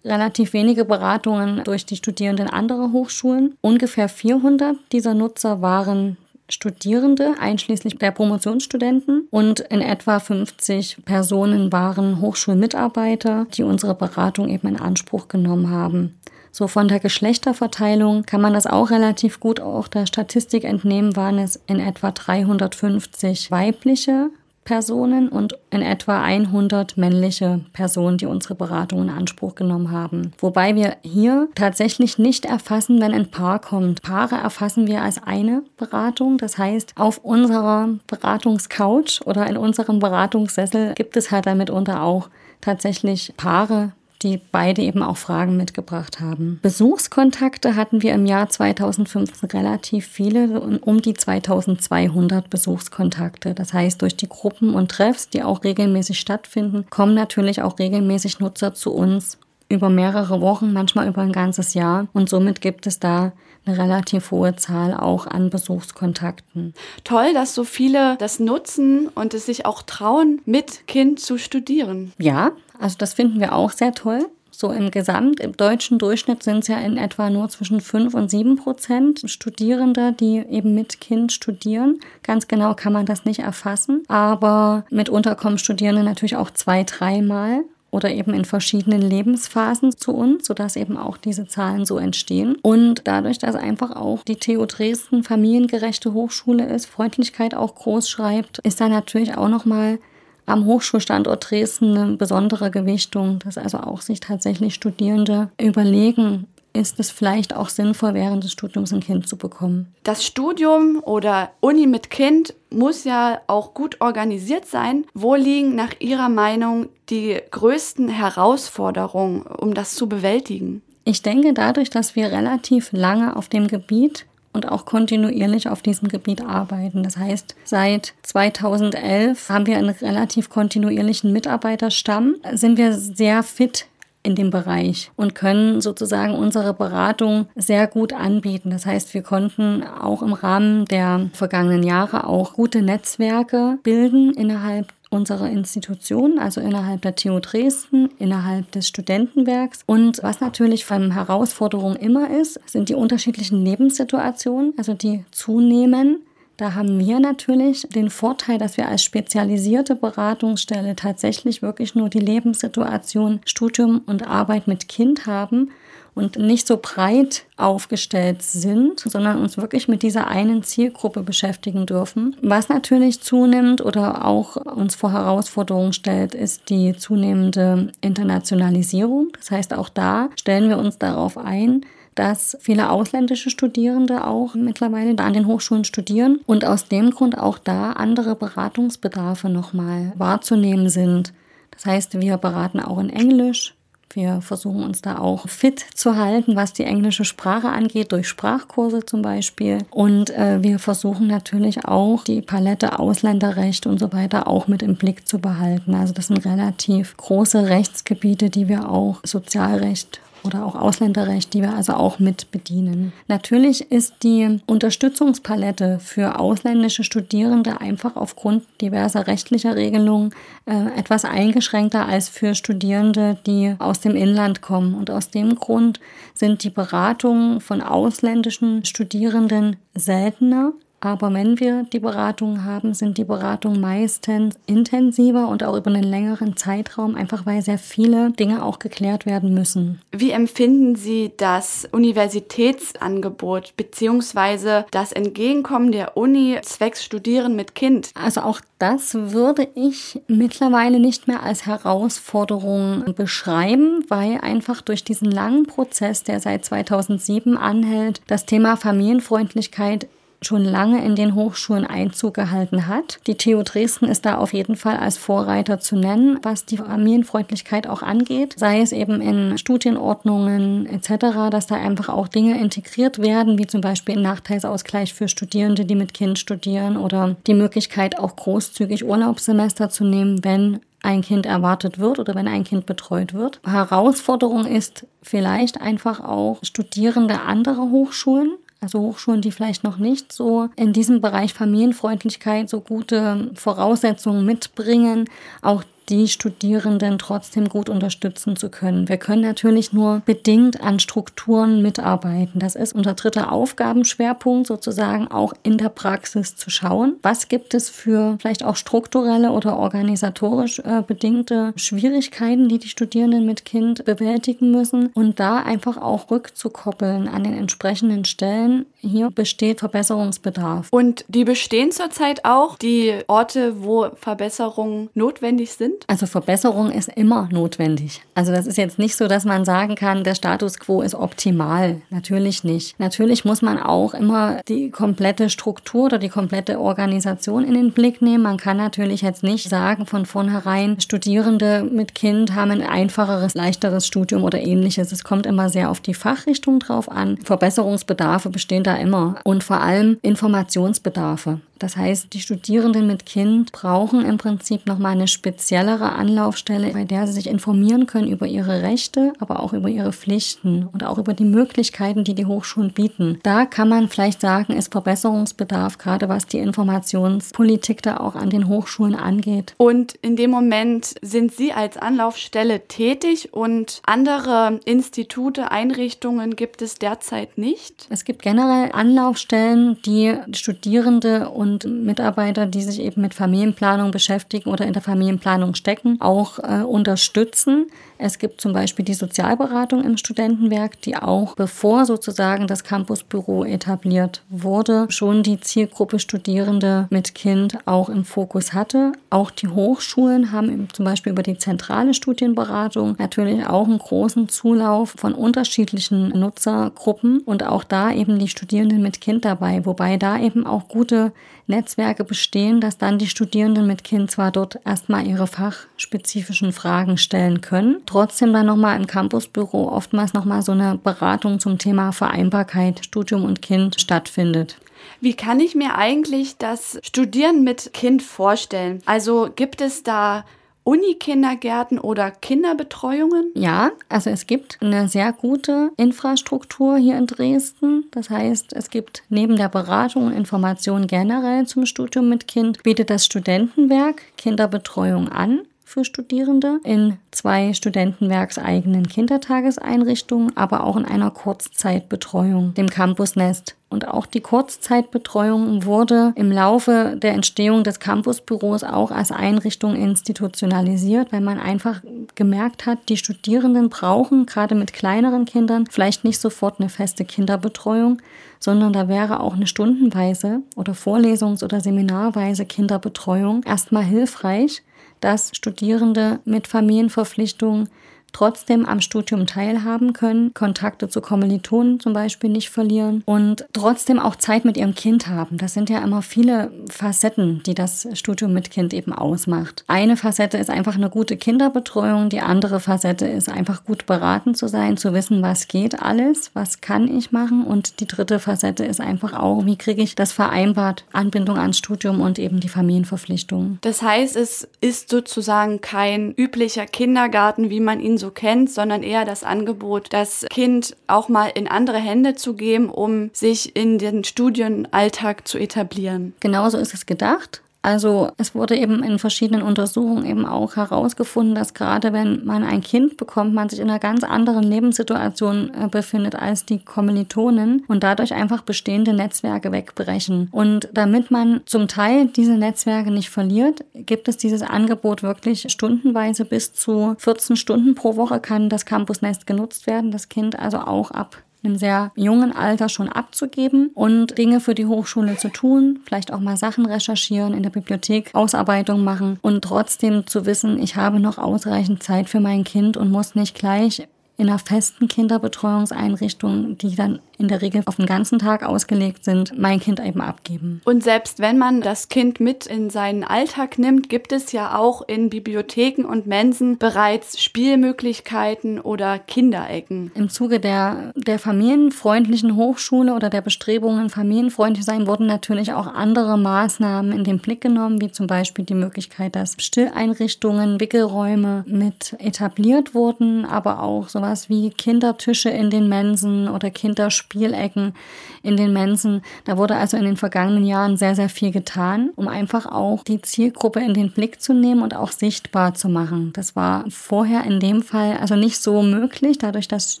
relativ 0.04 0.52
wenige 0.52 0.84
Beratungen 0.84 1.62
durch 1.64 1.86
die 1.86 1.96
Studierenden 1.96 2.48
anderer 2.48 2.92
Hochschulen. 2.92 3.56
Ungefähr 3.60 4.08
400 4.08 4.76
dieser 4.92 5.14
Nutzer 5.14 5.60
waren 5.62 6.16
Studierende, 6.48 7.34
einschließlich 7.40 7.98
der 7.98 8.10
Promotionsstudenten 8.10 9.26
und 9.30 9.60
in 9.60 9.80
etwa 9.80 10.18
50 10.18 11.04
Personen 11.04 11.72
waren 11.72 12.20
Hochschulmitarbeiter, 12.20 13.46
die 13.54 13.62
unsere 13.62 13.94
Beratung 13.94 14.48
eben 14.48 14.68
in 14.68 14.80
Anspruch 14.80 15.28
genommen 15.28 15.70
haben. 15.70 16.18
So 16.54 16.68
von 16.68 16.86
der 16.86 17.00
Geschlechterverteilung 17.00 18.24
kann 18.24 18.42
man 18.42 18.52
das 18.52 18.66
auch 18.66 18.90
relativ 18.90 19.40
gut 19.40 19.58
auch 19.58 19.88
der 19.88 20.04
Statistik 20.04 20.64
entnehmen, 20.64 21.16
waren 21.16 21.38
es 21.38 21.58
in 21.66 21.80
etwa 21.80 22.10
350 22.10 23.50
weibliche 23.50 24.28
Personen 24.64 25.28
und 25.28 25.58
in 25.70 25.80
etwa 25.80 26.22
100 26.22 26.96
männliche 26.98 27.60
Personen, 27.72 28.18
die 28.18 28.26
unsere 28.26 28.54
Beratung 28.54 29.02
in 29.02 29.10
Anspruch 29.10 29.54
genommen 29.54 29.90
haben. 29.90 30.32
Wobei 30.38 30.76
wir 30.76 30.96
hier 31.02 31.48
tatsächlich 31.54 32.18
nicht 32.18 32.44
erfassen, 32.44 33.00
wenn 33.00 33.14
ein 33.14 33.30
Paar 33.30 33.58
kommt. 33.58 34.02
Paare 34.02 34.36
erfassen 34.36 34.86
wir 34.86 35.02
als 35.02 35.22
eine 35.22 35.62
Beratung. 35.78 36.36
Das 36.36 36.58
heißt, 36.58 36.92
auf 36.96 37.18
unserer 37.18 37.88
Beratungscouch 38.06 39.22
oder 39.24 39.46
in 39.46 39.56
unserem 39.56 39.98
Beratungssessel 39.98 40.94
gibt 40.94 41.16
es 41.16 41.30
halt 41.30 41.46
damit 41.46 41.70
unter 41.70 42.02
auch 42.02 42.28
tatsächlich 42.60 43.34
Paare, 43.36 43.92
die 44.22 44.40
beide 44.50 44.82
eben 44.82 45.02
auch 45.02 45.16
Fragen 45.16 45.56
mitgebracht 45.56 46.20
haben. 46.20 46.58
Besuchskontakte 46.62 47.76
hatten 47.76 48.02
wir 48.02 48.14
im 48.14 48.26
Jahr 48.26 48.48
2015 48.48 49.50
relativ 49.50 50.06
viele, 50.06 50.60
um 50.60 51.02
die 51.02 51.14
2200 51.14 52.48
Besuchskontakte. 52.48 53.54
Das 53.54 53.72
heißt, 53.72 54.00
durch 54.02 54.16
die 54.16 54.28
Gruppen 54.28 54.74
und 54.74 54.90
Treffs, 54.90 55.28
die 55.28 55.42
auch 55.42 55.64
regelmäßig 55.64 56.20
stattfinden, 56.20 56.86
kommen 56.90 57.14
natürlich 57.14 57.62
auch 57.62 57.78
regelmäßig 57.78 58.40
Nutzer 58.40 58.74
zu 58.74 58.92
uns 58.92 59.38
über 59.68 59.88
mehrere 59.88 60.40
Wochen, 60.40 60.72
manchmal 60.72 61.08
über 61.08 61.22
ein 61.22 61.32
ganzes 61.32 61.74
Jahr. 61.74 62.06
Und 62.12 62.28
somit 62.28 62.60
gibt 62.60 62.86
es 62.86 63.00
da 63.00 63.32
eine 63.64 63.78
relativ 63.78 64.30
hohe 64.30 64.56
Zahl 64.56 64.94
auch 64.94 65.26
an 65.26 65.50
Besuchskontakten. 65.50 66.74
Toll, 67.04 67.32
dass 67.34 67.54
so 67.54 67.64
viele 67.64 68.16
das 68.18 68.40
nutzen 68.40 69.08
und 69.08 69.34
es 69.34 69.46
sich 69.46 69.66
auch 69.66 69.82
trauen, 69.82 70.40
mit 70.44 70.86
Kind 70.86 71.20
zu 71.20 71.38
studieren. 71.38 72.12
Ja, 72.18 72.52
also 72.78 72.96
das 72.98 73.14
finden 73.14 73.40
wir 73.40 73.54
auch 73.54 73.70
sehr 73.70 73.92
toll. 73.92 74.26
So 74.54 74.70
im 74.70 74.90
Gesamt, 74.90 75.40
im 75.40 75.56
deutschen 75.56 75.98
Durchschnitt 75.98 76.42
sind 76.42 76.58
es 76.58 76.68
ja 76.68 76.78
in 76.78 76.98
etwa 76.98 77.30
nur 77.30 77.48
zwischen 77.48 77.80
5 77.80 78.12
und 78.14 78.30
7 78.30 78.56
Prozent 78.56 79.22
Studierende, 79.24 80.12
die 80.12 80.36
eben 80.38 80.74
mit 80.74 81.00
Kind 81.00 81.32
studieren. 81.32 82.00
Ganz 82.22 82.48
genau 82.48 82.74
kann 82.74 82.92
man 82.92 83.06
das 83.06 83.24
nicht 83.24 83.40
erfassen, 83.40 84.02
aber 84.08 84.84
mitunter 84.90 85.36
kommen 85.36 85.56
Studierende 85.56 86.04
natürlich 86.04 86.36
auch 86.36 86.50
zwei, 86.50 86.84
dreimal 86.84 87.64
oder 87.92 88.10
eben 88.10 88.32
in 88.34 88.46
verschiedenen 88.46 89.02
Lebensphasen 89.02 89.96
zu 89.96 90.12
uns, 90.12 90.46
sodass 90.46 90.76
eben 90.76 90.96
auch 90.96 91.18
diese 91.18 91.46
Zahlen 91.46 91.84
so 91.84 91.98
entstehen. 91.98 92.56
Und 92.62 93.02
dadurch, 93.04 93.38
dass 93.38 93.54
einfach 93.54 93.94
auch 93.94 94.24
die 94.24 94.36
TU 94.36 94.64
Dresden 94.64 95.22
familiengerechte 95.22 96.14
Hochschule 96.14 96.66
ist, 96.66 96.86
Freundlichkeit 96.86 97.54
auch 97.54 97.74
groß 97.74 98.08
schreibt, 98.08 98.58
ist 98.60 98.80
da 98.80 98.88
natürlich 98.88 99.36
auch 99.36 99.48
nochmal 99.48 99.98
am 100.46 100.64
Hochschulstandort 100.64 101.50
Dresden 101.50 101.96
eine 101.96 102.16
besondere 102.16 102.70
Gewichtung, 102.70 103.38
dass 103.40 103.58
also 103.58 103.78
auch 103.78 104.00
sich 104.00 104.20
tatsächlich 104.20 104.74
Studierende 104.74 105.50
überlegen, 105.60 106.46
ist 106.72 106.98
es 107.00 107.10
vielleicht 107.10 107.54
auch 107.54 107.68
sinnvoll, 107.68 108.14
während 108.14 108.44
des 108.44 108.52
Studiums 108.52 108.92
ein 108.92 109.00
Kind 109.00 109.28
zu 109.28 109.36
bekommen. 109.36 109.94
Das 110.04 110.24
Studium 110.24 111.02
oder 111.04 111.50
Uni 111.60 111.86
mit 111.86 112.10
Kind 112.10 112.54
muss 112.70 113.04
ja 113.04 113.40
auch 113.46 113.74
gut 113.74 114.00
organisiert 114.00 114.66
sein. 114.66 115.04
Wo 115.14 115.34
liegen 115.34 115.74
nach 115.74 115.92
Ihrer 116.00 116.28
Meinung 116.28 116.88
die 117.10 117.40
größten 117.50 118.08
Herausforderungen, 118.08 119.42
um 119.42 119.74
das 119.74 119.94
zu 119.94 120.08
bewältigen? 120.08 120.82
Ich 121.04 121.22
denke, 121.22 121.52
dadurch, 121.52 121.90
dass 121.90 122.16
wir 122.16 122.30
relativ 122.30 122.92
lange 122.92 123.36
auf 123.36 123.48
dem 123.48 123.66
Gebiet 123.66 124.26
und 124.52 124.70
auch 124.70 124.84
kontinuierlich 124.84 125.68
auf 125.68 125.82
diesem 125.82 126.08
Gebiet 126.08 126.42
arbeiten. 126.42 127.02
Das 127.02 127.16
heißt, 127.16 127.56
seit 127.64 128.14
2011 128.22 129.48
haben 129.48 129.66
wir 129.66 129.78
einen 129.78 129.90
relativ 129.90 130.50
kontinuierlichen 130.50 131.32
Mitarbeiterstamm, 131.32 132.36
sind 132.52 132.76
wir 132.76 132.92
sehr 132.92 133.42
fit 133.42 133.86
in 134.22 134.34
dem 134.34 134.50
Bereich 134.50 135.10
und 135.16 135.34
können 135.34 135.80
sozusagen 135.80 136.34
unsere 136.34 136.74
Beratung 136.74 137.46
sehr 137.56 137.86
gut 137.86 138.12
anbieten. 138.12 138.70
Das 138.70 138.86
heißt, 138.86 139.14
wir 139.14 139.22
konnten 139.22 139.82
auch 139.82 140.22
im 140.22 140.32
Rahmen 140.32 140.84
der 140.86 141.28
vergangenen 141.32 141.82
Jahre 141.82 142.26
auch 142.26 142.54
gute 142.54 142.82
Netzwerke 142.82 143.78
bilden 143.82 144.32
innerhalb 144.34 144.92
unserer 145.12 145.50
Institution, 145.50 146.38
also 146.38 146.60
innerhalb 146.60 147.02
der 147.02 147.14
TU 147.14 147.38
Dresden, 147.38 148.08
innerhalb 148.18 148.72
des 148.72 148.88
Studentenwerks. 148.88 149.80
Und 149.86 150.22
was 150.22 150.40
natürlich 150.40 150.86
von 150.86 151.12
Herausforderungen 151.12 151.96
immer 151.96 152.30
ist, 152.30 152.58
sind 152.66 152.88
die 152.88 152.94
unterschiedlichen 152.94 153.62
Lebenssituationen, 153.62 154.72
also 154.78 154.94
die 154.94 155.24
zunehmen 155.30 156.22
da 156.56 156.74
haben 156.74 156.98
wir 156.98 157.18
natürlich 157.18 157.86
den 157.94 158.10
Vorteil, 158.10 158.58
dass 158.58 158.76
wir 158.76 158.88
als 158.88 159.02
spezialisierte 159.02 159.96
Beratungsstelle 159.96 160.96
tatsächlich 160.96 161.62
wirklich 161.62 161.94
nur 161.94 162.08
die 162.08 162.20
Lebenssituation 162.20 163.40
Studium 163.44 164.02
und 164.06 164.26
Arbeit 164.26 164.68
mit 164.68 164.88
Kind 164.88 165.26
haben 165.26 165.70
und 166.14 166.36
nicht 166.36 166.66
so 166.66 166.78
breit 166.80 167.44
aufgestellt 167.56 168.42
sind, 168.42 169.00
sondern 169.00 169.40
uns 169.40 169.56
wirklich 169.56 169.88
mit 169.88 170.02
dieser 170.02 170.28
einen 170.28 170.62
Zielgruppe 170.62 171.22
beschäftigen 171.22 171.86
dürfen. 171.86 172.36
Was 172.42 172.68
natürlich 172.68 173.22
zunimmt 173.22 173.80
oder 173.80 174.26
auch 174.26 174.56
uns 174.56 174.94
vor 174.94 175.12
Herausforderungen 175.12 175.94
stellt, 175.94 176.34
ist 176.34 176.68
die 176.68 176.94
zunehmende 176.94 177.92
Internationalisierung. 178.02 179.28
Das 179.38 179.50
heißt, 179.50 179.74
auch 179.74 179.88
da 179.88 180.28
stellen 180.38 180.68
wir 180.68 180.78
uns 180.78 180.98
darauf 180.98 181.38
ein, 181.38 181.86
dass 182.14 182.56
viele 182.60 182.90
ausländische 182.90 183.50
Studierende 183.50 184.26
auch 184.26 184.54
mittlerweile 184.54 185.14
da 185.14 185.24
an 185.24 185.32
den 185.32 185.46
Hochschulen 185.46 185.84
studieren 185.84 186.40
und 186.46 186.64
aus 186.64 186.88
dem 186.88 187.10
Grund 187.10 187.38
auch 187.38 187.58
da 187.58 187.92
andere 187.92 188.36
Beratungsbedarfe 188.36 189.48
nochmal 189.48 190.12
wahrzunehmen 190.16 190.88
sind. 190.88 191.32
Das 191.70 191.86
heißt, 191.86 192.20
wir 192.20 192.36
beraten 192.36 192.80
auch 192.80 192.98
in 192.98 193.10
Englisch. 193.10 193.74
Wir 194.14 194.42
versuchen 194.42 194.82
uns 194.84 195.00
da 195.00 195.18
auch 195.18 195.48
fit 195.48 195.86
zu 195.94 196.16
halten, 196.16 196.54
was 196.54 196.74
die 196.74 196.84
englische 196.84 197.24
Sprache 197.24 197.70
angeht, 197.70 198.12
durch 198.12 198.28
Sprachkurse 198.28 199.06
zum 199.06 199.22
Beispiel. 199.22 199.78
Und 199.90 200.28
äh, 200.30 200.62
wir 200.62 200.78
versuchen 200.78 201.28
natürlich 201.28 201.86
auch 201.86 202.22
die 202.24 202.42
Palette 202.42 202.98
Ausländerrecht 202.98 203.86
und 203.86 203.98
so 203.98 204.12
weiter 204.12 204.48
auch 204.48 204.68
mit 204.68 204.82
im 204.82 204.96
Blick 204.96 205.26
zu 205.26 205.38
behalten. 205.38 205.94
Also 205.94 206.12
das 206.12 206.26
sind 206.26 206.44
relativ 206.44 207.16
große 207.16 207.68
Rechtsgebiete, 207.68 208.50
die 208.50 208.68
wir 208.68 208.90
auch 208.90 209.20
Sozialrecht 209.24 210.20
oder 210.44 210.64
auch 210.64 210.74
Ausländerrecht, 210.74 211.54
die 211.54 211.62
wir 211.62 211.74
also 211.74 211.94
auch 211.94 212.18
mit 212.18 212.50
bedienen. 212.50 213.12
Natürlich 213.28 213.90
ist 213.90 214.14
die 214.22 214.60
Unterstützungspalette 214.66 215.98
für 216.00 216.38
ausländische 216.38 217.04
Studierende 217.04 217.80
einfach 217.80 218.16
aufgrund 218.16 218.64
diverser 218.80 219.26
rechtlicher 219.26 219.76
Regelungen 219.76 220.34
äh, 220.66 220.98
etwas 220.98 221.24
eingeschränkter 221.24 222.06
als 222.06 222.28
für 222.28 222.54
Studierende, 222.54 223.38
die 223.46 223.74
aus 223.78 224.00
dem 224.00 224.16
Inland 224.16 224.62
kommen. 224.62 224.94
Und 224.94 225.10
aus 225.10 225.30
dem 225.30 225.54
Grund 225.54 226.00
sind 226.34 226.64
die 226.64 226.70
Beratungen 226.70 227.60
von 227.60 227.80
ausländischen 227.80 228.84
Studierenden 228.84 229.76
seltener 229.94 230.72
aber 231.02 231.34
wenn 231.34 231.58
wir 231.58 231.84
die 231.92 231.98
Beratungen 231.98 232.64
haben, 232.64 232.94
sind 232.94 233.18
die 233.18 233.24
Beratungen 233.24 233.80
meistens 233.80 234.54
intensiver 234.66 235.48
und 235.48 235.64
auch 235.64 235.76
über 235.76 235.90
einen 235.90 236.04
längeren 236.04 236.56
Zeitraum, 236.56 237.16
einfach 237.16 237.44
weil 237.44 237.60
sehr 237.60 237.78
viele 237.78 238.30
Dinge 238.30 238.64
auch 238.64 238.78
geklärt 238.78 239.26
werden 239.26 239.52
müssen. 239.52 240.00
Wie 240.12 240.30
empfinden 240.30 240.94
Sie 240.94 241.32
das 241.36 241.88
Universitätsangebot 241.90 243.74
bzw. 243.76 244.84
das 244.92 245.10
Entgegenkommen 245.10 245.90
der 245.90 246.16
Uni 246.16 246.56
zwecks 246.62 247.02
Studieren 247.02 247.56
mit 247.56 247.74
Kind? 247.74 248.10
Also 248.14 248.42
auch 248.42 248.60
das 248.78 249.14
würde 249.14 249.66
ich 249.74 250.20
mittlerweile 250.28 251.00
nicht 251.00 251.26
mehr 251.26 251.42
als 251.42 251.66
Herausforderung 251.66 253.12
beschreiben, 253.16 254.04
weil 254.08 254.38
einfach 254.40 254.82
durch 254.82 255.02
diesen 255.02 255.32
langen 255.32 255.66
Prozess, 255.66 256.22
der 256.22 256.38
seit 256.38 256.64
2007 256.64 257.56
anhält, 257.56 258.22
das 258.28 258.46
Thema 258.46 258.76
Familienfreundlichkeit 258.76 260.06
schon 260.42 260.64
lange 260.64 261.04
in 261.04 261.16
den 261.16 261.34
Hochschulen 261.34 261.86
Einzug 261.86 262.34
gehalten 262.34 262.86
hat. 262.86 263.18
Die 263.26 263.36
TU 263.36 263.62
Dresden 263.62 264.06
ist 264.06 264.24
da 264.24 264.38
auf 264.38 264.52
jeden 264.52 264.76
Fall 264.76 264.96
als 264.96 265.16
Vorreiter 265.16 265.80
zu 265.80 265.96
nennen, 265.96 266.38
was 266.42 266.64
die 266.64 266.76
Familienfreundlichkeit 266.76 267.86
auch 267.86 268.02
angeht, 268.02 268.54
sei 268.58 268.80
es 268.80 268.92
eben 268.92 269.20
in 269.20 269.58
Studienordnungen 269.58 270.86
etc., 270.86 271.50
dass 271.50 271.66
da 271.66 271.76
einfach 271.76 272.08
auch 272.08 272.28
Dinge 272.28 272.60
integriert 272.60 273.18
werden, 273.18 273.58
wie 273.58 273.66
zum 273.66 273.80
Beispiel 273.80 274.20
Nachteilsausgleich 274.20 275.14
für 275.14 275.28
Studierende, 275.28 275.84
die 275.84 275.94
mit 275.94 276.14
Kind 276.14 276.38
studieren 276.38 276.96
oder 276.96 277.36
die 277.46 277.54
Möglichkeit 277.54 278.18
auch 278.18 278.36
großzügig 278.36 279.04
Urlaubssemester 279.04 279.90
zu 279.90 280.04
nehmen, 280.04 280.44
wenn 280.44 280.80
ein 281.02 281.22
Kind 281.22 281.46
erwartet 281.46 281.98
wird 281.98 282.18
oder 282.18 282.34
wenn 282.34 282.48
ein 282.48 282.64
Kind 282.64 282.86
betreut 282.86 283.34
wird. 283.34 283.60
Herausforderung 283.64 284.66
ist 284.66 285.06
vielleicht 285.22 285.80
einfach 285.80 286.20
auch 286.20 286.58
Studierende 286.62 287.40
anderer 287.40 287.90
Hochschulen, 287.90 288.52
also 288.82 289.00
Hochschulen, 289.00 289.40
die 289.40 289.52
vielleicht 289.52 289.84
noch 289.84 289.98
nicht 289.98 290.32
so 290.32 290.68
in 290.76 290.92
diesem 290.92 291.20
Bereich 291.20 291.54
Familienfreundlichkeit 291.54 292.68
so 292.68 292.80
gute 292.80 293.50
Voraussetzungen 293.54 294.44
mitbringen, 294.44 295.28
auch 295.62 295.84
die 296.08 296.28
Studierenden 296.28 297.18
trotzdem 297.18 297.68
gut 297.68 297.88
unterstützen 297.88 298.56
zu 298.56 298.70
können. 298.70 299.08
Wir 299.08 299.16
können 299.16 299.42
natürlich 299.42 299.92
nur 299.92 300.22
bedingt 300.24 300.80
an 300.80 300.98
Strukturen 301.00 301.82
mitarbeiten. 301.82 302.58
Das 302.58 302.74
ist 302.74 302.94
unser 302.94 303.14
dritter 303.14 303.52
Aufgabenschwerpunkt, 303.52 304.66
sozusagen 304.66 305.28
auch 305.28 305.52
in 305.62 305.78
der 305.78 305.88
Praxis 305.88 306.56
zu 306.56 306.70
schauen, 306.70 307.16
was 307.22 307.48
gibt 307.48 307.74
es 307.74 307.88
für 307.88 308.36
vielleicht 308.40 308.64
auch 308.64 308.76
strukturelle 308.76 309.52
oder 309.52 309.76
organisatorisch 309.76 310.80
äh, 310.80 311.02
bedingte 311.06 311.72
Schwierigkeiten, 311.76 312.68
die 312.68 312.78
die 312.78 312.88
Studierenden 312.88 313.46
mit 313.46 313.64
Kind 313.64 314.04
bewältigen 314.04 314.70
müssen 314.70 315.08
und 315.14 315.40
da 315.40 315.58
einfach 315.58 315.96
auch 315.96 316.30
rückzukoppeln 316.30 317.28
an 317.28 317.44
den 317.44 317.56
entsprechenden 317.56 318.24
Stellen. 318.24 318.86
Hier 318.98 319.30
besteht 319.30 319.80
Verbesserungsbedarf. 319.80 320.88
Und 320.90 321.24
die 321.28 321.44
bestehen 321.44 321.92
zurzeit 321.92 322.44
auch, 322.44 322.76
die 322.76 323.14
Orte, 323.26 323.82
wo 323.82 324.08
Verbesserungen 324.14 325.10
notwendig 325.14 325.72
sind? 325.72 325.91
Sind? 325.92 326.04
Also 326.06 326.26
Verbesserung 326.26 326.90
ist 326.90 327.08
immer 327.08 327.48
notwendig. 327.50 328.22
Also 328.34 328.52
das 328.52 328.66
ist 328.66 328.78
jetzt 328.78 328.98
nicht 328.98 329.16
so, 329.16 329.28
dass 329.28 329.44
man 329.44 329.64
sagen 329.64 329.94
kann, 329.94 330.24
der 330.24 330.34
Status 330.34 330.78
quo 330.78 331.02
ist 331.02 331.14
optimal. 331.14 332.00
Natürlich 332.10 332.64
nicht. 332.64 332.98
Natürlich 332.98 333.44
muss 333.44 333.62
man 333.62 333.78
auch 333.78 334.14
immer 334.14 334.60
die 334.68 334.90
komplette 334.90 335.50
Struktur 335.50 336.04
oder 336.06 336.18
die 336.18 336.28
komplette 336.28 336.80
Organisation 336.80 337.64
in 337.64 337.74
den 337.74 337.92
Blick 337.92 338.22
nehmen. 338.22 338.42
Man 338.42 338.56
kann 338.56 338.76
natürlich 338.76 339.22
jetzt 339.22 339.42
nicht 339.42 339.68
sagen 339.68 340.06
von 340.06 340.26
vornherein, 340.26 341.00
Studierende 341.00 341.84
mit 341.90 342.14
Kind 342.14 342.54
haben 342.54 342.70
ein 342.70 342.82
einfacheres, 342.82 343.54
leichteres 343.54 344.06
Studium 344.06 344.44
oder 344.44 344.60
ähnliches. 344.60 345.12
Es 345.12 345.24
kommt 345.24 345.46
immer 345.46 345.68
sehr 345.68 345.90
auf 345.90 346.00
die 346.00 346.14
Fachrichtung 346.14 346.78
drauf 346.78 347.10
an. 347.10 347.38
Verbesserungsbedarfe 347.44 348.50
bestehen 348.50 348.84
da 348.84 348.96
immer 348.96 349.36
und 349.44 349.64
vor 349.64 349.80
allem 349.80 350.18
Informationsbedarfe. 350.22 351.60
Das 351.82 351.96
heißt, 351.96 352.32
die 352.32 352.40
Studierenden 352.40 353.08
mit 353.08 353.26
Kind 353.26 353.72
brauchen 353.72 354.24
im 354.24 354.38
Prinzip 354.38 354.86
nochmal 354.86 355.12
eine 355.12 355.26
speziellere 355.26 356.12
Anlaufstelle, 356.12 356.92
bei 356.92 357.02
der 357.02 357.26
sie 357.26 357.32
sich 357.32 357.48
informieren 357.48 358.06
können 358.06 358.28
über 358.28 358.46
ihre 358.46 358.82
Rechte, 358.82 359.32
aber 359.40 359.58
auch 359.58 359.72
über 359.72 359.88
ihre 359.88 360.12
Pflichten 360.12 360.88
und 360.92 361.02
auch 361.02 361.18
über 361.18 361.34
die 361.34 361.44
Möglichkeiten, 361.44 362.22
die 362.22 362.36
die 362.36 362.46
Hochschulen 362.46 362.92
bieten. 362.92 363.40
Da 363.42 363.66
kann 363.66 363.88
man 363.88 364.08
vielleicht 364.08 364.40
sagen, 364.40 364.74
ist 364.74 364.92
Verbesserungsbedarf, 364.92 365.98
gerade 365.98 366.28
was 366.28 366.46
die 366.46 366.58
Informationspolitik 366.58 368.00
da 368.00 368.18
auch 368.18 368.36
an 368.36 368.50
den 368.50 368.68
Hochschulen 368.68 369.16
angeht. 369.16 369.74
Und 369.76 370.14
in 370.22 370.36
dem 370.36 370.52
Moment 370.52 371.16
sind 371.20 371.50
Sie 371.50 371.72
als 371.72 371.96
Anlaufstelle 371.96 372.86
tätig 372.86 373.52
und 373.52 374.02
andere 374.06 374.78
Institute, 374.84 375.72
Einrichtungen 375.72 376.54
gibt 376.54 376.80
es 376.80 376.94
derzeit 376.94 377.58
nicht? 377.58 378.06
Es 378.08 378.24
gibt 378.24 378.42
generell 378.42 378.92
Anlaufstellen, 378.92 379.98
die 380.06 380.36
Studierende 380.52 381.48
und 381.48 381.71
und 381.72 382.04
Mitarbeiter, 382.04 382.66
die 382.66 382.82
sich 382.82 383.00
eben 383.00 383.22
mit 383.22 383.34
Familienplanung 383.34 384.10
beschäftigen 384.10 384.70
oder 384.70 384.86
in 384.86 384.92
der 384.92 385.02
Familienplanung 385.02 385.74
stecken, 385.74 386.20
auch 386.20 386.58
äh, 386.58 386.82
unterstützen. 386.82 387.86
Es 388.18 388.38
gibt 388.38 388.60
zum 388.60 388.72
Beispiel 388.72 389.04
die 389.04 389.14
Sozialberatung 389.14 390.04
im 390.04 390.16
Studentenwerk, 390.16 391.00
die 391.02 391.16
auch 391.16 391.56
bevor 391.56 392.04
sozusagen 392.06 392.66
das 392.66 392.84
Campusbüro 392.84 393.64
etabliert 393.64 394.42
wurde, 394.48 395.06
schon 395.08 395.42
die 395.42 395.60
Zielgruppe 395.60 396.18
Studierende 396.18 397.08
mit 397.10 397.34
Kind 397.34 397.78
auch 397.84 398.08
im 398.08 398.24
Fokus 398.24 398.72
hatte. 398.72 399.12
Auch 399.30 399.50
die 399.50 399.68
Hochschulen 399.68 400.52
haben 400.52 400.88
zum 400.92 401.04
Beispiel 401.04 401.32
über 401.32 401.42
die 401.42 401.58
zentrale 401.58 402.14
Studienberatung 402.14 403.16
natürlich 403.18 403.66
auch 403.66 403.86
einen 403.86 403.98
großen 403.98 404.48
Zulauf 404.48 405.14
von 405.16 405.34
unterschiedlichen 405.34 406.28
Nutzergruppen 406.28 407.40
und 407.40 407.64
auch 407.64 407.82
da 407.82 408.12
eben 408.12 408.38
die 408.38 408.48
Studierenden 408.48 409.02
mit 409.02 409.20
Kind 409.20 409.44
dabei, 409.44 409.84
wobei 409.84 410.16
da 410.16 410.38
eben 410.38 410.66
auch 410.66 410.88
gute 410.88 411.32
Netzwerke 411.72 412.22
bestehen, 412.22 412.80
dass 412.80 412.98
dann 412.98 413.18
die 413.18 413.26
Studierenden 413.26 413.86
mit 413.86 414.04
Kind 414.04 414.30
zwar 414.30 414.52
dort 414.52 414.78
erstmal 414.84 415.26
ihre 415.26 415.46
fachspezifischen 415.46 416.72
Fragen 416.72 417.18
stellen 417.18 417.60
können, 417.60 418.02
trotzdem 418.06 418.52
dann 418.52 418.66
nochmal 418.66 418.96
im 419.00 419.06
Campusbüro 419.06 419.88
oftmals 419.88 420.34
nochmal 420.34 420.62
so 420.62 420.72
eine 420.72 420.98
Beratung 421.02 421.58
zum 421.58 421.78
Thema 421.78 422.12
Vereinbarkeit, 422.12 423.04
Studium 423.04 423.44
und 423.44 423.62
Kind 423.62 424.00
stattfindet. 424.00 424.76
Wie 425.20 425.34
kann 425.34 425.60
ich 425.60 425.74
mir 425.74 425.96
eigentlich 425.96 426.58
das 426.58 426.98
Studieren 427.02 427.64
mit 427.64 427.92
Kind 427.92 428.22
vorstellen? 428.22 429.02
Also 429.06 429.50
gibt 429.54 429.80
es 429.80 430.02
da 430.02 430.44
Unikindergärten 430.84 431.98
oder 431.98 432.30
Kinderbetreuungen? 432.30 433.52
Ja, 433.54 433.92
also 434.08 434.30
es 434.30 434.46
gibt 434.46 434.78
eine 434.80 435.08
sehr 435.08 435.32
gute 435.32 435.90
Infrastruktur 435.96 436.96
hier 436.96 437.16
in 437.16 437.26
Dresden. 437.26 438.06
Das 438.10 438.30
heißt, 438.30 438.72
es 438.72 438.90
gibt 438.90 439.22
neben 439.28 439.56
der 439.56 439.68
Beratung 439.68 440.26
und 440.26 440.32
Information 440.32 441.06
generell 441.06 441.66
zum 441.66 441.86
Studium 441.86 442.28
mit 442.28 442.48
Kind, 442.48 442.82
bietet 442.82 443.10
das 443.10 443.24
Studentenwerk 443.24 444.22
Kinderbetreuung 444.36 445.28
an 445.28 445.62
für 445.92 446.06
Studierende 446.06 446.80
in 446.84 447.18
zwei 447.32 447.74
studentenwerkseigenen 447.74 449.06
Kindertageseinrichtungen, 449.06 450.56
aber 450.56 450.84
auch 450.84 450.96
in 450.96 451.04
einer 451.04 451.30
Kurzzeitbetreuung, 451.30 452.72
dem 452.72 452.88
Campusnest. 452.88 453.76
Und 453.90 454.08
auch 454.08 454.24
die 454.24 454.40
Kurzzeitbetreuung 454.40 455.84
wurde 455.84 456.32
im 456.34 456.50
Laufe 456.50 457.18
der 457.18 457.34
Entstehung 457.34 457.84
des 457.84 458.00
Campusbüros 458.00 458.84
auch 458.84 459.10
als 459.10 459.32
Einrichtung 459.32 459.94
institutionalisiert, 459.94 461.30
weil 461.30 461.42
man 461.42 461.60
einfach 461.60 462.00
gemerkt 462.36 462.86
hat, 462.86 463.10
die 463.10 463.18
Studierenden 463.18 463.90
brauchen 463.90 464.46
gerade 464.46 464.74
mit 464.74 464.94
kleineren 464.94 465.44
Kindern 465.44 465.84
vielleicht 465.90 466.24
nicht 466.24 466.40
sofort 466.40 466.80
eine 466.80 466.88
feste 466.88 467.26
Kinderbetreuung, 467.26 468.22
sondern 468.60 468.94
da 468.94 469.08
wäre 469.08 469.40
auch 469.40 469.52
eine 469.52 469.66
stundenweise 469.66 470.62
oder 470.74 470.94
vorlesungs- 470.94 471.62
oder 471.62 471.80
seminarweise 471.80 472.64
Kinderbetreuung 472.64 473.62
erstmal 473.64 474.04
hilfreich, 474.04 474.82
dass 475.22 475.50
Studierende 475.54 476.40
mit 476.44 476.66
Familienverpflichtungen 476.66 477.88
trotzdem 478.32 478.86
am 478.86 479.00
Studium 479.00 479.46
teilhaben 479.46 480.12
können, 480.12 480.54
Kontakte 480.54 481.08
zu 481.08 481.20
Kommilitonen 481.20 482.00
zum 482.00 482.12
Beispiel 482.12 482.50
nicht 482.50 482.70
verlieren 482.70 483.22
und 483.26 483.64
trotzdem 483.72 484.18
auch 484.18 484.36
Zeit 484.36 484.64
mit 484.64 484.76
ihrem 484.76 484.94
Kind 484.94 485.28
haben. 485.28 485.58
Das 485.58 485.74
sind 485.74 485.90
ja 485.90 485.98
immer 485.98 486.22
viele 486.22 486.70
Facetten, 486.88 487.62
die 487.64 487.74
das 487.74 488.08
Studium 488.14 488.52
mit 488.52 488.70
Kind 488.70 488.94
eben 488.94 489.12
ausmacht. 489.12 489.84
Eine 489.86 490.16
Facette 490.16 490.58
ist 490.58 490.70
einfach 490.70 490.94
eine 490.94 491.10
gute 491.10 491.36
Kinderbetreuung, 491.36 492.28
die 492.28 492.40
andere 492.40 492.80
Facette 492.80 493.26
ist 493.26 493.48
einfach 493.48 493.84
gut 493.84 494.06
beraten 494.06 494.54
zu 494.54 494.68
sein, 494.68 494.96
zu 494.96 495.12
wissen, 495.12 495.42
was 495.42 495.68
geht 495.68 496.02
alles, 496.02 496.50
was 496.54 496.80
kann 496.80 497.08
ich 497.08 497.32
machen 497.32 497.64
und 497.64 498.00
die 498.00 498.06
dritte 498.06 498.38
Facette 498.38 498.84
ist 498.84 499.00
einfach 499.00 499.34
auch, 499.34 499.64
wie 499.66 499.76
kriege 499.76 500.02
ich 500.02 500.14
das 500.14 500.32
vereinbart, 500.32 501.04
Anbindung 501.12 501.58
ans 501.58 501.78
Studium 501.78 502.20
und 502.20 502.38
eben 502.38 502.60
die 502.60 502.68
Familienverpflichtungen. 502.68 503.78
Das 503.82 504.02
heißt, 504.02 504.36
es 504.36 504.68
ist 504.80 505.10
sozusagen 505.10 505.80
kein 505.80 506.32
üblicher 506.36 506.86
Kindergarten, 506.86 507.70
wie 507.70 507.80
man 507.80 508.00
ihn 508.00 508.18
so 508.22 508.30
kennt, 508.30 508.70
sondern 508.70 509.02
eher 509.02 509.26
das 509.26 509.44
Angebot, 509.44 510.06
das 510.10 510.46
Kind 510.48 510.96
auch 511.08 511.28
mal 511.28 511.48
in 511.48 511.68
andere 511.68 511.98
Hände 511.98 512.34
zu 512.34 512.54
geben, 512.54 512.88
um 512.88 513.28
sich 513.34 513.76
in 513.76 513.98
den 513.98 514.24
Studienalltag 514.24 515.46
zu 515.46 515.58
etablieren. 515.58 516.32
Genauso 516.40 516.78
ist 516.78 516.94
es 516.94 517.04
gedacht. 517.04 517.60
Also 517.82 518.30
es 518.38 518.54
wurde 518.54 518.76
eben 518.76 519.02
in 519.02 519.18
verschiedenen 519.18 519.62
Untersuchungen 519.62 520.24
eben 520.24 520.46
auch 520.46 520.76
herausgefunden, 520.76 521.56
dass 521.56 521.74
gerade 521.74 522.12
wenn 522.12 522.44
man 522.44 522.62
ein 522.62 522.80
Kind 522.80 523.16
bekommt, 523.16 523.54
man 523.54 523.68
sich 523.68 523.80
in 523.80 523.90
einer 523.90 523.98
ganz 523.98 524.22
anderen 524.22 524.62
Lebenssituation 524.62 525.72
äh, 525.74 525.88
befindet 525.88 526.36
als 526.36 526.64
die 526.64 526.78
Kommilitonen 526.78 527.84
und 527.88 528.04
dadurch 528.04 528.34
einfach 528.34 528.62
bestehende 528.62 529.12
Netzwerke 529.12 529.72
wegbrechen. 529.72 530.48
Und 530.52 530.88
damit 530.92 531.32
man 531.32 531.62
zum 531.66 531.88
Teil 531.88 532.28
diese 532.28 532.56
Netzwerke 532.56 533.10
nicht 533.10 533.30
verliert, 533.30 533.84
gibt 533.94 534.28
es 534.28 534.36
dieses 534.36 534.62
Angebot 534.62 535.24
wirklich 535.24 535.66
stundenweise 535.68 536.44
bis 536.44 536.72
zu 536.72 537.16
14 537.18 537.56
Stunden 537.56 537.96
pro 537.96 538.14
Woche 538.14 538.38
kann 538.38 538.68
das 538.68 538.86
Campusnest 538.86 539.46
genutzt 539.46 539.88
werden. 539.88 540.12
Das 540.12 540.28
Kind 540.28 540.56
also 540.56 540.78
auch 540.78 541.10
ab 541.10 541.36
einem 541.64 541.76
sehr 541.76 542.12
jungen 542.14 542.54
Alter 542.54 542.88
schon 542.88 543.08
abzugeben 543.08 543.90
und 543.94 544.36
Dinge 544.38 544.60
für 544.60 544.74
die 544.74 544.86
Hochschule 544.86 545.36
zu 545.36 545.48
tun, 545.48 546.00
vielleicht 546.04 546.32
auch 546.32 546.40
mal 546.40 546.56
Sachen 546.56 546.86
recherchieren, 546.86 547.54
in 547.54 547.62
der 547.62 547.70
Bibliothek 547.70 548.30
Ausarbeitung 548.34 549.04
machen 549.04 549.38
und 549.42 549.62
trotzdem 549.62 550.26
zu 550.26 550.46
wissen, 550.46 550.82
ich 550.82 550.96
habe 550.96 551.20
noch 551.20 551.38
ausreichend 551.38 552.02
Zeit 552.02 552.28
für 552.28 552.40
mein 552.40 552.64
Kind 552.64 552.96
und 552.96 553.10
muss 553.10 553.34
nicht 553.34 553.54
gleich 553.54 554.08
in 554.36 554.48
einer 554.48 554.58
festen 554.58 555.08
Kinderbetreuungseinrichtung, 555.08 556.78
die 556.78 556.96
dann 556.96 557.20
in 557.38 557.48
der 557.48 557.60
Regel 557.60 557.82
auf 557.86 557.96
den 557.96 558.06
ganzen 558.06 558.38
Tag 558.38 558.62
ausgelegt 558.62 559.24
sind, 559.24 559.58
mein 559.58 559.80
Kind 559.80 560.00
eben 560.00 560.20
abgeben. 560.20 560.80
Und 560.84 561.02
selbst 561.02 561.40
wenn 561.40 561.58
man 561.58 561.80
das 561.80 562.08
Kind 562.08 562.40
mit 562.40 562.66
in 562.66 562.88
seinen 562.88 563.24
Alltag 563.24 563.78
nimmt, 563.78 564.08
gibt 564.08 564.32
es 564.32 564.52
ja 564.52 564.78
auch 564.78 565.02
in 565.06 565.28
Bibliotheken 565.28 566.04
und 566.04 566.26
Mensen 566.26 566.78
bereits 566.78 567.42
Spielmöglichkeiten 567.42 568.80
oder 568.80 569.18
Kinderecken. 569.18 570.12
Im 570.14 570.28
Zuge 570.28 570.60
der, 570.60 571.12
der 571.16 571.38
familienfreundlichen 571.38 572.56
Hochschule 572.56 573.14
oder 573.14 573.28
der 573.28 573.40
Bestrebungen, 573.40 574.08
familienfreundlich 574.08 574.84
sein, 574.84 575.06
wurden 575.06 575.26
natürlich 575.26 575.72
auch 575.72 575.88
andere 575.88 576.38
Maßnahmen 576.38 577.12
in 577.12 577.24
den 577.24 577.40
Blick 577.40 577.60
genommen, 577.60 578.00
wie 578.00 578.12
zum 578.12 578.28
Beispiel 578.28 578.64
die 578.64 578.74
Möglichkeit, 578.74 579.34
dass 579.34 579.56
Stilleinrichtungen, 579.58 580.78
Wickelräume 580.78 581.64
mit 581.66 582.14
etabliert 582.18 582.94
wurden, 582.94 583.44
aber 583.44 583.82
auch 583.82 584.08
sowas 584.22 584.48
wie 584.48 584.70
Kindertische 584.70 585.50
in 585.50 585.70
den 585.70 585.88
Mensen 585.88 586.48
oder 586.48 586.70
Kinderspiele 586.70 587.32
Spielecken 587.42 587.94
in 588.42 588.56
den 588.56 588.72
Mensen. 588.72 589.22
Da 589.44 589.56
wurde 589.56 589.76
also 589.76 589.96
in 589.96 590.04
den 590.04 590.16
vergangenen 590.16 590.64
Jahren 590.64 590.96
sehr, 590.96 591.14
sehr 591.14 591.28
viel 591.28 591.50
getan, 591.50 592.10
um 592.16 592.28
einfach 592.28 592.66
auch 592.66 593.02
die 593.04 593.20
Zielgruppe 593.20 593.80
in 593.80 593.94
den 593.94 594.12
Blick 594.12 594.40
zu 594.40 594.52
nehmen 594.52 594.82
und 594.82 594.94
auch 594.94 595.12
sichtbar 595.12 595.74
zu 595.74 595.88
machen. 595.88 596.32
Das 596.34 596.54
war 596.56 596.84
vorher 596.88 597.44
in 597.44 597.60
dem 597.60 597.82
Fall 597.82 598.18
also 598.18 598.36
nicht 598.36 598.58
so 598.58 598.82
möglich, 598.82 599.38
dadurch, 599.38 599.68
dass 599.68 600.00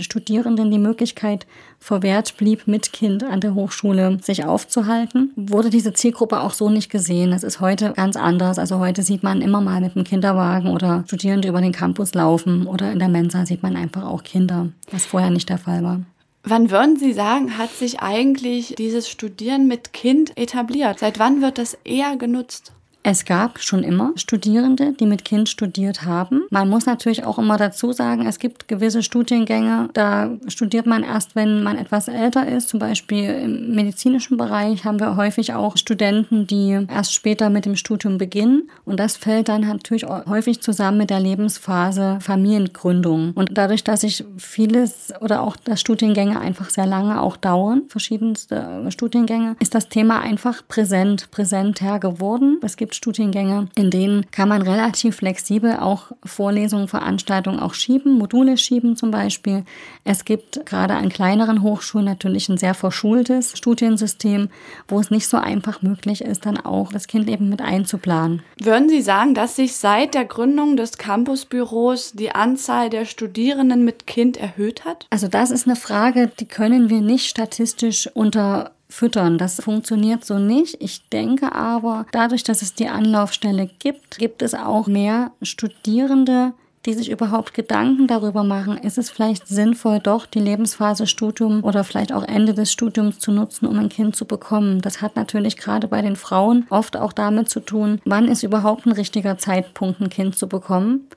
Studierenden 0.00 0.70
die 0.70 0.78
Möglichkeit 0.78 1.46
verwehrt 1.78 2.36
blieb, 2.36 2.66
mit 2.66 2.92
Kind 2.92 3.22
an 3.22 3.40
der 3.40 3.54
Hochschule 3.54 4.18
sich 4.22 4.44
aufzuhalten, 4.44 5.32
wurde 5.36 5.70
diese 5.70 5.92
Zielgruppe 5.92 6.40
auch 6.40 6.52
so 6.52 6.70
nicht 6.70 6.90
gesehen. 6.90 7.30
Das 7.30 7.42
ist 7.42 7.60
heute 7.60 7.92
ganz 7.92 8.16
anders. 8.16 8.58
Also 8.58 8.78
heute 8.78 9.02
sieht 9.02 9.22
man 9.22 9.42
immer 9.42 9.60
mal 9.60 9.80
mit 9.80 9.94
dem 9.94 10.04
Kinderwagen 10.04 10.70
oder 10.70 11.04
Studierende 11.06 11.48
über 11.48 11.60
den 11.60 11.72
Campus 11.72 12.14
laufen 12.14 12.66
oder 12.66 12.92
in 12.92 12.98
der 12.98 13.08
Mensa 13.08 13.46
sieht 13.46 13.62
man 13.62 13.76
einfach 13.76 14.05
auch 14.08 14.22
Kinder, 14.22 14.72
was 14.90 15.06
vorher 15.06 15.30
nicht 15.30 15.48
der 15.48 15.58
Fall 15.58 15.82
war. 15.82 16.00
Wann 16.42 16.70
würden 16.70 16.96
Sie 16.96 17.12
sagen, 17.12 17.58
hat 17.58 17.70
sich 17.72 18.00
eigentlich 18.00 18.76
dieses 18.78 19.08
Studieren 19.08 19.66
mit 19.66 19.92
Kind 19.92 20.38
etabliert? 20.38 21.00
Seit 21.00 21.18
wann 21.18 21.42
wird 21.42 21.58
das 21.58 21.76
eher 21.82 22.16
genutzt? 22.16 22.72
Es 23.08 23.24
gab 23.24 23.60
schon 23.60 23.84
immer 23.84 24.10
Studierende, 24.16 24.92
die 24.92 25.06
mit 25.06 25.24
Kind 25.24 25.48
studiert 25.48 26.02
haben. 26.02 26.42
Man 26.50 26.68
muss 26.68 26.86
natürlich 26.86 27.22
auch 27.22 27.38
immer 27.38 27.56
dazu 27.56 27.92
sagen, 27.92 28.26
es 28.26 28.40
gibt 28.40 28.66
gewisse 28.66 29.00
Studiengänge, 29.04 29.90
da 29.92 30.36
studiert 30.48 30.86
man 30.86 31.04
erst, 31.04 31.36
wenn 31.36 31.62
man 31.62 31.78
etwas 31.78 32.08
älter 32.08 32.48
ist. 32.48 32.68
Zum 32.68 32.80
Beispiel 32.80 33.30
im 33.30 33.76
medizinischen 33.76 34.36
Bereich 34.36 34.84
haben 34.84 34.98
wir 34.98 35.14
häufig 35.14 35.54
auch 35.54 35.76
Studenten, 35.76 36.48
die 36.48 36.84
erst 36.88 37.14
später 37.14 37.48
mit 37.48 37.64
dem 37.64 37.76
Studium 37.76 38.18
beginnen. 38.18 38.68
Und 38.84 38.98
das 38.98 39.16
fällt 39.16 39.50
dann 39.50 39.60
natürlich 39.60 40.04
häufig 40.04 40.60
zusammen 40.60 40.98
mit 40.98 41.10
der 41.10 41.20
Lebensphase 41.20 42.18
Familiengründung. 42.20 43.34
Und 43.36 43.50
dadurch, 43.56 43.84
dass 43.84 44.00
sich 44.00 44.24
vieles 44.36 45.12
oder 45.20 45.42
auch 45.42 45.54
das 45.54 45.80
Studiengänge 45.80 46.40
einfach 46.40 46.70
sehr 46.70 46.86
lange 46.86 47.22
auch 47.22 47.36
dauern, 47.36 47.82
verschiedenste 47.86 48.84
Studiengänge, 48.88 49.54
ist 49.60 49.76
das 49.76 49.88
Thema 49.88 50.18
einfach 50.22 50.66
präsent, 50.66 51.30
präsenter 51.30 52.00
geworden. 52.00 52.58
Es 52.62 52.76
gibt 52.76 52.95
Studiengänge, 52.96 53.68
in 53.76 53.90
denen 53.90 54.30
kann 54.30 54.48
man 54.48 54.62
relativ 54.62 55.16
flexibel 55.16 55.76
auch 55.76 56.12
Vorlesungen, 56.24 56.88
Veranstaltungen 56.88 57.60
auch 57.60 57.74
schieben, 57.74 58.18
Module 58.18 58.56
schieben 58.56 58.96
zum 58.96 59.10
Beispiel. 59.10 59.64
Es 60.04 60.24
gibt 60.24 60.66
gerade 60.66 60.94
an 60.94 61.08
kleineren 61.08 61.62
Hochschulen 61.62 62.06
natürlich 62.06 62.48
ein 62.48 62.58
sehr 62.58 62.74
verschultes 62.74 63.56
Studiensystem, 63.56 64.48
wo 64.88 64.98
es 64.98 65.10
nicht 65.10 65.28
so 65.28 65.36
einfach 65.36 65.82
möglich 65.82 66.22
ist, 66.22 66.46
dann 66.46 66.58
auch 66.58 66.92
das 66.92 67.06
Kind 67.06 67.28
eben 67.28 67.48
mit 67.48 67.60
einzuplanen. 67.60 68.42
Würden 68.60 68.88
Sie 68.88 69.02
sagen, 69.02 69.34
dass 69.34 69.56
sich 69.56 69.76
seit 69.76 70.14
der 70.14 70.24
Gründung 70.24 70.76
des 70.76 70.98
Campusbüros 70.98 72.12
die 72.12 72.34
Anzahl 72.34 72.90
der 72.90 73.04
Studierenden 73.04 73.84
mit 73.84 74.06
Kind 74.06 74.36
erhöht 74.36 74.84
hat? 74.84 75.06
Also 75.10 75.28
das 75.28 75.50
ist 75.50 75.66
eine 75.66 75.76
Frage, 75.76 76.30
die 76.40 76.46
können 76.46 76.90
wir 76.90 77.00
nicht 77.00 77.28
statistisch 77.28 78.08
unter 78.14 78.72
füttern. 78.88 79.38
Das 79.38 79.60
funktioniert 79.62 80.24
so 80.24 80.38
nicht. 80.38 80.76
Ich 80.80 81.08
denke 81.08 81.54
aber, 81.54 82.06
dadurch, 82.12 82.44
dass 82.44 82.62
es 82.62 82.74
die 82.74 82.88
Anlaufstelle 82.88 83.68
gibt, 83.78 84.18
gibt 84.18 84.42
es 84.42 84.54
auch 84.54 84.86
mehr 84.86 85.32
Studierende, 85.42 86.52
die 86.86 86.94
sich 86.94 87.10
überhaupt 87.10 87.52
Gedanken 87.52 88.06
darüber 88.06 88.44
machen, 88.44 88.78
ist 88.78 88.96
es 88.96 89.10
vielleicht 89.10 89.48
sinnvoll, 89.48 89.98
doch 89.98 90.24
die 90.24 90.38
Lebensphase 90.38 91.06
Studium 91.06 91.64
oder 91.64 91.82
vielleicht 91.82 92.12
auch 92.12 92.22
Ende 92.22 92.54
des 92.54 92.70
Studiums 92.70 93.18
zu 93.18 93.32
nutzen, 93.32 93.66
um 93.66 93.76
ein 93.78 93.88
Kind 93.88 94.14
zu 94.14 94.24
bekommen. 94.24 94.80
Das 94.80 95.02
hat 95.02 95.16
natürlich 95.16 95.56
gerade 95.56 95.88
bei 95.88 96.00
den 96.00 96.14
Frauen 96.14 96.66
oft 96.70 96.96
auch 96.96 97.12
damit 97.12 97.50
zu 97.50 97.60
tun, 97.60 98.00
wann 98.04 98.28
ist 98.28 98.44
überhaupt 98.44 98.86
ein 98.86 98.92
richtiger 98.92 99.36
Zeitpunkt, 99.36 100.00
ein 100.00 100.10
Kind 100.10 100.36
zu 100.36 100.48
bekommen. 100.48 101.08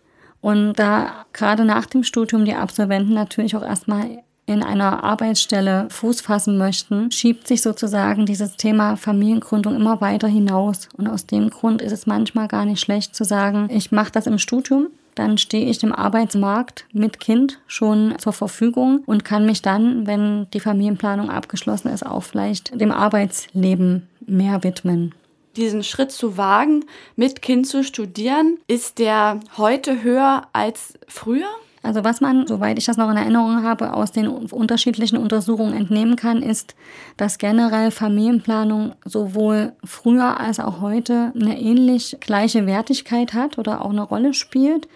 Und 0.41 0.73
da 0.73 1.25
gerade 1.34 1.65
nach 1.65 1.86
dem 1.86 2.03
Studium 2.03 2.45
die 2.45 2.55
Absolventen 2.55 3.13
natürlich 3.13 3.55
auch 3.55 3.63
erstmal 3.63 4.23
in 4.49 4.63
einer 4.63 5.03
Arbeitsstelle 5.03 5.88
Fuß 5.91 6.21
fassen 6.21 6.57
möchten, 6.57 7.12
schiebt 7.12 7.47
sich 7.47 7.62
sozusagen 7.62 8.25
dieses 8.25 8.57
Thema 8.57 8.95
Familiengründung 8.95 9.75
immer 9.75 10.01
weiter 10.01 10.27
hinaus. 10.27 10.89
Und 10.97 11.07
aus 11.07 11.27
dem 11.27 11.51
Grund 11.51 11.83
ist 11.83 11.91
es 11.91 12.07
manchmal 12.07 12.47
gar 12.47 12.65
nicht 12.65 12.79
schlecht 12.79 13.15
zu 13.15 13.23
sagen, 13.23 13.69
ich 13.71 13.91
mache 13.91 14.12
das 14.12 14.25
im 14.25 14.39
Studium, 14.39 14.88
dann 15.13 15.38
stehe 15.38 15.69
ich 15.69 15.77
dem 15.77 15.93
Arbeitsmarkt 15.93 16.85
mit 16.91 17.19
Kind 17.19 17.59
schon 17.67 18.15
zur 18.17 18.33
Verfügung 18.33 19.03
und 19.05 19.23
kann 19.23 19.45
mich 19.45 19.62
dann, 19.62 20.07
wenn 20.07 20.47
die 20.51 20.59
Familienplanung 20.59 21.29
abgeschlossen 21.29 21.89
ist, 21.89 22.03
auch 22.03 22.23
vielleicht 22.23 22.79
dem 22.79 22.91
Arbeitsleben 22.91 24.07
mehr 24.25 24.63
widmen. 24.63 25.13
Diesen 25.57 25.83
Schritt 25.83 26.12
zu 26.12 26.38
wagen, 26.38 26.85
mit 27.15 27.43
Kind 27.43 27.67
zu 27.67 27.83
studieren, 27.83 28.57
ist 28.67 28.97
der 28.97 29.41
heute 29.57 30.01
höher 30.01 30.47
als 30.53 30.93
früher? 31.07 31.49
Also 31.81 32.03
was 32.03 32.19
man, 32.19 32.45
soweit 32.45 32.77
ich 32.77 32.85
das 32.85 32.97
noch 32.97 33.09
in 33.09 33.17
Erinnerung 33.17 33.63
habe, 33.63 33.93
aus 33.93 34.11
den 34.11 34.27
unterschiedlichen 34.27 35.17
Untersuchungen 35.17 35.73
entnehmen 35.73 36.15
kann, 36.15 36.41
ist, 36.41 36.75
dass 37.17 37.37
generell 37.37 37.91
Familienplanung 37.91 38.93
sowohl 39.05 39.73
früher 39.83 40.39
als 40.39 40.59
auch 40.59 40.81
heute 40.81 41.31
eine 41.39 41.59
ähnlich 41.59 42.17
gleiche 42.19 42.65
Wertigkeit 42.65 43.33
hat 43.33 43.57
oder 43.57 43.85
auch 43.85 43.91
eine 43.91 44.01
Rolle 44.01 44.33
spielt. 44.33 44.87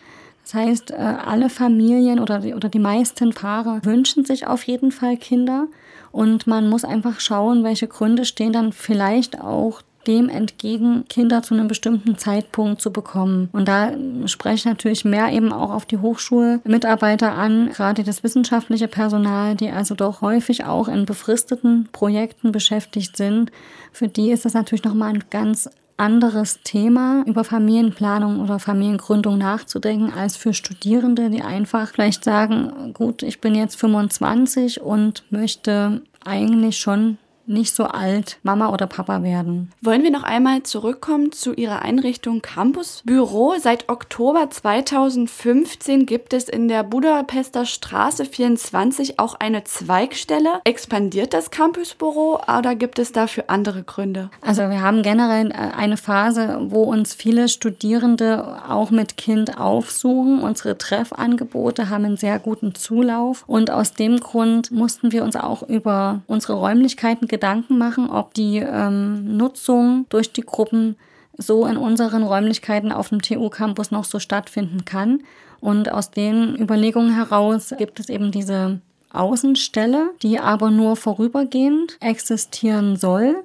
Das 0.43 0.55
heißt, 0.55 0.91
äh, 0.91 0.95
alle 0.95 1.49
Familien 1.49 2.19
oder 2.19 2.39
die, 2.39 2.53
oder 2.53 2.67
die 2.67 2.79
meisten 2.79 3.33
Paare 3.33 3.79
wünschen 3.83 4.25
sich 4.25 4.45
auf 4.45 4.63
jeden 4.63 4.91
Fall 4.91 5.15
Kinder. 5.15 5.67
Und 6.11 6.47
man 6.47 6.69
muss 6.69 6.83
einfach 6.83 7.21
schauen, 7.21 7.63
welche 7.63 7.87
Gründe 7.87 8.25
stehen 8.25 8.51
dann 8.51 8.73
vielleicht 8.73 9.39
auch 9.39 9.81
dem 10.07 10.29
entgegen, 10.29 11.05
Kinder 11.09 11.43
zu 11.43 11.53
einem 11.53 11.67
bestimmten 11.67 12.17
Zeitpunkt 12.17 12.81
zu 12.81 12.91
bekommen. 12.91 13.49
Und 13.51 13.67
da 13.67 13.91
spreche 14.25 14.55
ich 14.55 14.65
natürlich 14.65 15.05
mehr 15.05 15.31
eben 15.31 15.51
auch 15.51 15.71
auf 15.71 15.85
die 15.85 15.97
Hochschulmitarbeiter 15.97 17.33
an, 17.33 17.69
gerade 17.69 18.03
das 18.03 18.23
wissenschaftliche 18.23 18.87
Personal, 18.87 19.55
die 19.55 19.69
also 19.69 19.95
doch 19.95 20.21
häufig 20.21 20.65
auch 20.65 20.87
in 20.87 21.05
befristeten 21.05 21.89
Projekten 21.91 22.51
beschäftigt 22.51 23.17
sind. 23.17 23.51
Für 23.91 24.07
die 24.07 24.31
ist 24.31 24.45
das 24.45 24.53
natürlich 24.53 24.83
nochmal 24.83 25.09
ein 25.09 25.23
ganz 25.29 25.69
anderes 25.97 26.61
Thema, 26.63 27.23
über 27.25 27.43
Familienplanung 27.43 28.39
oder 28.39 28.59
Familiengründung 28.59 29.37
nachzudenken, 29.37 30.11
als 30.11 30.35
für 30.35 30.53
Studierende, 30.53 31.29
die 31.29 31.41
einfach 31.41 31.89
vielleicht 31.89 32.23
sagen, 32.23 32.93
gut, 32.93 33.23
ich 33.23 33.41
bin 33.41 33.55
jetzt 33.55 33.75
25 33.75 34.81
und 34.81 35.23
möchte 35.29 36.01
eigentlich 36.25 36.77
schon 36.77 37.17
nicht 37.45 37.75
so 37.75 37.85
alt 37.85 38.39
Mama 38.43 38.69
oder 38.69 38.87
Papa 38.87 39.23
werden. 39.23 39.71
Wollen 39.81 40.03
wir 40.03 40.11
noch 40.11 40.23
einmal 40.23 40.63
zurückkommen 40.63 41.31
zu 41.31 41.53
Ihrer 41.53 41.81
Einrichtung 41.81 42.41
Campusbüro? 42.41 43.55
Seit 43.59 43.89
Oktober 43.89 44.49
2015 44.49 46.05
gibt 46.05 46.33
es 46.33 46.49
in 46.49 46.67
der 46.67 46.83
Budapester 46.83 47.65
Straße 47.65 48.25
24 48.25 49.19
auch 49.19 49.35
eine 49.35 49.63
Zweigstelle. 49.63 50.61
Expandiert 50.63 51.33
das 51.33 51.51
Campusbüro 51.51 52.41
oder 52.57 52.75
gibt 52.75 52.99
es 52.99 53.11
dafür 53.11 53.45
andere 53.47 53.83
Gründe? 53.83 54.29
Also 54.41 54.61
wir 54.63 54.81
haben 54.81 55.03
generell 55.03 55.51
äh, 55.51 55.53
eine 55.53 55.97
Phase, 55.97 56.59
wo 56.69 56.83
uns 56.83 57.13
viele 57.13 57.49
Studierende 57.49 58.61
auch 58.69 58.91
mit 58.91 59.17
Kind 59.17 59.57
aufsuchen. 59.59 60.39
Unsere 60.39 60.77
Treffangebote 60.77 61.89
haben 61.89 62.05
einen 62.05 62.17
sehr 62.17 62.39
guten 62.39 62.75
Zulauf 62.75 63.43
und 63.47 63.71
aus 63.71 63.93
dem 63.93 64.19
Grund 64.19 64.71
mussten 64.71 65.11
wir 65.11 65.23
uns 65.23 65.35
auch 65.35 65.63
über 65.63 66.21
unsere 66.27 66.53
Räumlichkeiten 66.53 67.27
Gedanken 67.33 67.79
machen, 67.79 68.11
ob 68.11 68.35
die 68.35 68.57
ähm, 68.57 69.37
Nutzung 69.37 70.05
durch 70.09 70.31
die 70.31 70.41
Gruppen 70.41 70.97
so 71.35 71.65
in 71.65 71.77
unseren 71.77 72.21
Räumlichkeiten 72.21 72.91
auf 72.91 73.09
dem 73.09 73.23
TU-Campus 73.23 73.89
noch 73.89 74.05
so 74.05 74.19
stattfinden 74.19 74.85
kann. 74.85 75.23
Und 75.59 75.91
aus 75.91 76.11
den 76.11 76.55
Überlegungen 76.55 77.15
heraus 77.15 77.73
gibt 77.75 77.99
es 77.99 78.09
eben 78.09 78.31
diese 78.31 78.81
Außenstelle, 79.11 80.11
die 80.21 80.37
aber 80.37 80.69
nur 80.69 80.95
vorübergehend 80.95 81.97
existieren 82.01 82.97
soll 82.97 83.43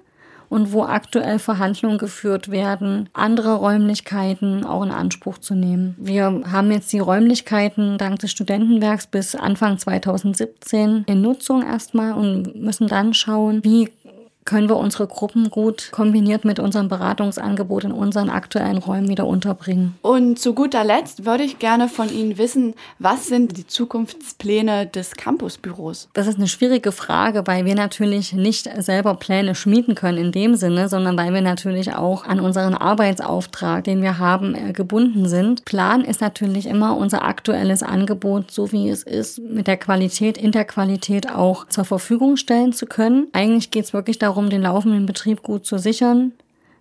und 0.49 0.73
wo 0.73 0.85
aktuell 0.85 1.39
Verhandlungen 1.39 1.99
geführt 1.99 2.51
werden, 2.51 3.09
andere 3.13 3.55
Räumlichkeiten 3.55 4.65
auch 4.65 4.83
in 4.83 4.91
Anspruch 4.91 5.39
zu 5.39 5.55
nehmen. 5.55 5.95
Wir 5.99 6.43
haben 6.51 6.71
jetzt 6.71 6.93
die 6.93 6.99
Räumlichkeiten 6.99 7.99
dank 7.99 8.19
des 8.21 8.31
Studentenwerks 8.31 9.07
bis 9.07 9.35
Anfang 9.35 9.79
2017 9.79 11.05
in 11.07 11.23
Nutzung 11.23 11.63
erstmal 11.63 12.13
und 12.13 12.55
müssen 12.57 12.89
dann 12.89 13.15
schauen, 13.15 13.63
wie 13.65 13.91
können 14.49 14.71
wir 14.71 14.79
unsere 14.79 15.07
Gruppen 15.07 15.51
gut 15.51 15.91
kombiniert 15.93 16.47
mit 16.47 16.59
unserem 16.59 16.89
Beratungsangebot 16.89 17.85
in 17.85 17.93
unseren 17.93 18.31
aktuellen 18.31 18.79
Räumen 18.79 19.07
wieder 19.09 19.27
unterbringen. 19.27 19.95
Und 20.01 20.39
zu 20.39 20.55
guter 20.55 20.85
Letzt 20.85 21.27
würde 21.27 21.45
ich 21.45 21.59
gerne 21.59 21.87
von 21.87 22.11
Ihnen 22.11 22.39
wissen, 22.39 22.73
was 22.99 23.27
sind 23.27 23.59
die 23.59 23.67
Zukunftspläne 23.67 24.87
des 24.87 25.17
Campusbüros? 25.17 26.09
Das 26.15 26.27
ist 26.27 26.39
eine 26.39 26.49
schwierige 26.49 26.93
Frage, 26.93 27.47
weil 27.47 27.67
wir 27.67 27.75
natürlich 27.75 28.33
nicht 28.33 28.71
selber 28.79 29.17
Pläne 29.17 29.55
schmieden 29.55 29.95
können 29.95 30.17
in 30.17 30.33
dem 30.33 30.55
Sinne, 30.55 30.89
sondern 30.89 31.19
weil 31.19 31.35
wir 31.35 31.43
natürlich 31.43 31.93
auch 31.93 32.25
an 32.25 32.41
unseren 32.41 32.75
Arbeitsauftrag, 32.75 33.85
den 33.85 34.01
wir 34.01 34.19
haben, 34.19 34.55
äh, 34.55 34.73
gebunden 34.73 35.29
sind. 35.29 35.67
Plan 35.67 36.01
ist 36.01 36.23
natürlich 36.23 36.65
immer 36.65 36.97
unser 36.97 37.23
aktuelles 37.23 37.83
Angebot, 37.83 38.51
so 38.51 38.73
wie 38.73 38.89
es 38.89 39.03
ist, 39.03 39.41
mit 39.41 39.67
der 39.67 39.77
Qualität, 39.77 40.39
in 40.39 40.53
der 40.53 40.65
Qualität 40.65 41.31
auch 41.31 41.67
zur 41.69 41.85
Verfügung 41.85 42.39
stellen 42.39 42.73
zu 42.73 42.87
können. 42.87 43.27
Eigentlich 43.35 43.71
geht 43.71 43.85
es 43.85 43.93
wirklich 43.93 44.19
darum, 44.39 44.51
den 44.51 44.63
laufenden 44.63 45.05
Betrieb 45.05 45.43
gut 45.43 45.67
zu 45.67 45.79
sichern, 45.79 46.33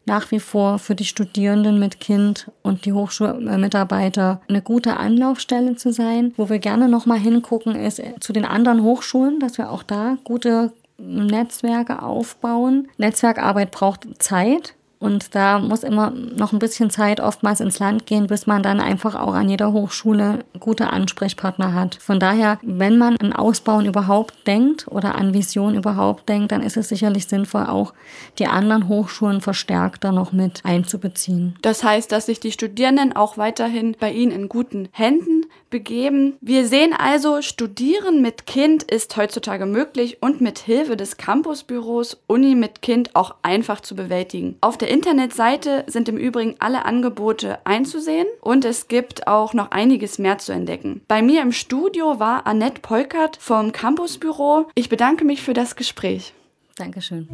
nach 0.06 0.30
wie 0.32 0.40
vor 0.40 0.78
für 0.78 0.94
die 0.94 1.06
Studierenden 1.06 1.80
mit 1.80 2.00
Kind 2.00 2.52
und 2.62 2.86
die 2.86 2.94
Hochschulmitarbeiter 2.94 4.42
eine 4.48 4.62
gute 4.62 4.98
Anlaufstelle 4.98 5.76
zu 5.76 5.92
sein. 5.92 6.34
Wo 6.38 6.50
wir 6.50 6.60
gerne 6.60 6.88
nochmal 6.88 7.18
hingucken, 7.18 7.76
ist 7.76 8.02
zu 8.20 8.32
den 8.32 8.46
anderen 8.46 8.84
Hochschulen, 8.84 9.40
dass 9.40 9.58
wir 9.58 9.72
auch 9.72 9.84
da 9.84 10.18
gute 10.24 10.72
Netzwerke 10.98 12.04
aufbauen. 12.04 12.88
Netzwerkarbeit 12.98 13.72
braucht 13.72 14.08
Zeit. 14.20 14.76
Und 15.00 15.36
da 15.36 15.60
muss 15.60 15.84
immer 15.84 16.12
noch 16.12 16.54
ein 16.54 16.60
bisschen 16.60 16.90
Zeit 16.90 17.20
oftmals 17.20 17.60
ins 17.60 17.80
Land 17.80 18.06
gehen, 18.06 18.28
bis 18.28 18.48
man 18.48 18.64
dann 18.64 18.80
einfach 18.80 19.16
auch 19.16 19.34
an 19.34 19.50
jeder 19.50 19.72
Hochschule 19.72 20.46
gute 20.60 20.90
Ansprechpartner 20.90 21.74
hat. 21.74 21.96
Von 21.96 22.20
daher, 22.20 22.60
wenn 22.64 22.98
man 22.98 23.18
an 23.18 23.34
Ausbauen 23.34 23.86
überhaupt 23.86 24.48
denkt 24.48 24.88
oder 24.88 25.16
an 25.16 25.34
Vision 25.34 25.76
überhaupt 25.76 26.28
denkt, 26.30 26.52
dann 26.52 26.64
ist 26.64 26.78
es 26.78 26.90
sicherlich 26.90 27.28
sinnvoll, 27.28 27.66
auch 27.66 27.94
die 28.40 28.48
anderen 28.48 28.88
Hochschulen 28.88 29.42
verstärkter 29.42 30.12
noch 30.12 30.32
mit 30.32 30.62
einzubeziehen. 30.64 31.56
Das 31.62 31.84
heißt, 31.84 32.12
dass 32.12 32.26
sich 32.26 32.40
die 32.40 32.52
Studierenden 32.52 33.16
auch 33.16 33.38
weiterhin 33.38 33.96
bei 34.00 34.12
Ihnen 34.12 34.32
in 34.32 34.50
guten 34.50 34.90
Händen 34.92 35.46
begeben. 35.70 36.38
Wir 36.42 36.68
sehen 36.68 36.94
also, 36.98 37.42
Studieren 37.42 38.22
mit 38.22 38.46
Kind 38.46 38.84
ist 38.84 39.16
heutzutage 39.18 39.66
möglich 39.66 40.18
und 40.22 40.42
mit 40.42 40.60
Hilfe 40.60 40.96
des 40.96 41.18
Campusbüros 41.18 42.18
Uni 42.28 42.56
mit 42.56 42.82
Kind 42.82 43.16
auch 43.16 43.36
einfach 43.42 43.82
zu 43.82 43.96
bewältigen. 43.96 44.58
Auf 44.62 44.78
der 44.78 44.87
der 44.88 44.94
Internetseite 44.94 45.84
sind 45.88 46.08
im 46.08 46.16
Übrigen 46.16 46.56
alle 46.60 46.86
Angebote 46.86 47.60
einzusehen 47.66 48.26
und 48.40 48.64
es 48.64 48.88
gibt 48.88 49.28
auch 49.28 49.54
noch 49.54 49.72
einiges 49.72 50.18
mehr 50.18 50.38
zu 50.38 50.54
entdecken. 50.54 51.02
Bei 51.10 51.22
mir 51.22 51.42
im 51.42 51.52
Studio 51.52 52.22
war 52.22 52.48
Annette 52.48 52.80
Polkert 52.80 53.36
vom 53.38 53.74
Campusbüro. 53.74 54.68
Ich 54.76 54.88
bedanke 54.88 55.26
mich 55.26 55.42
für 55.42 55.54
das 55.54 55.76
Gespräch. 55.76 56.34
Dankeschön. 56.78 57.28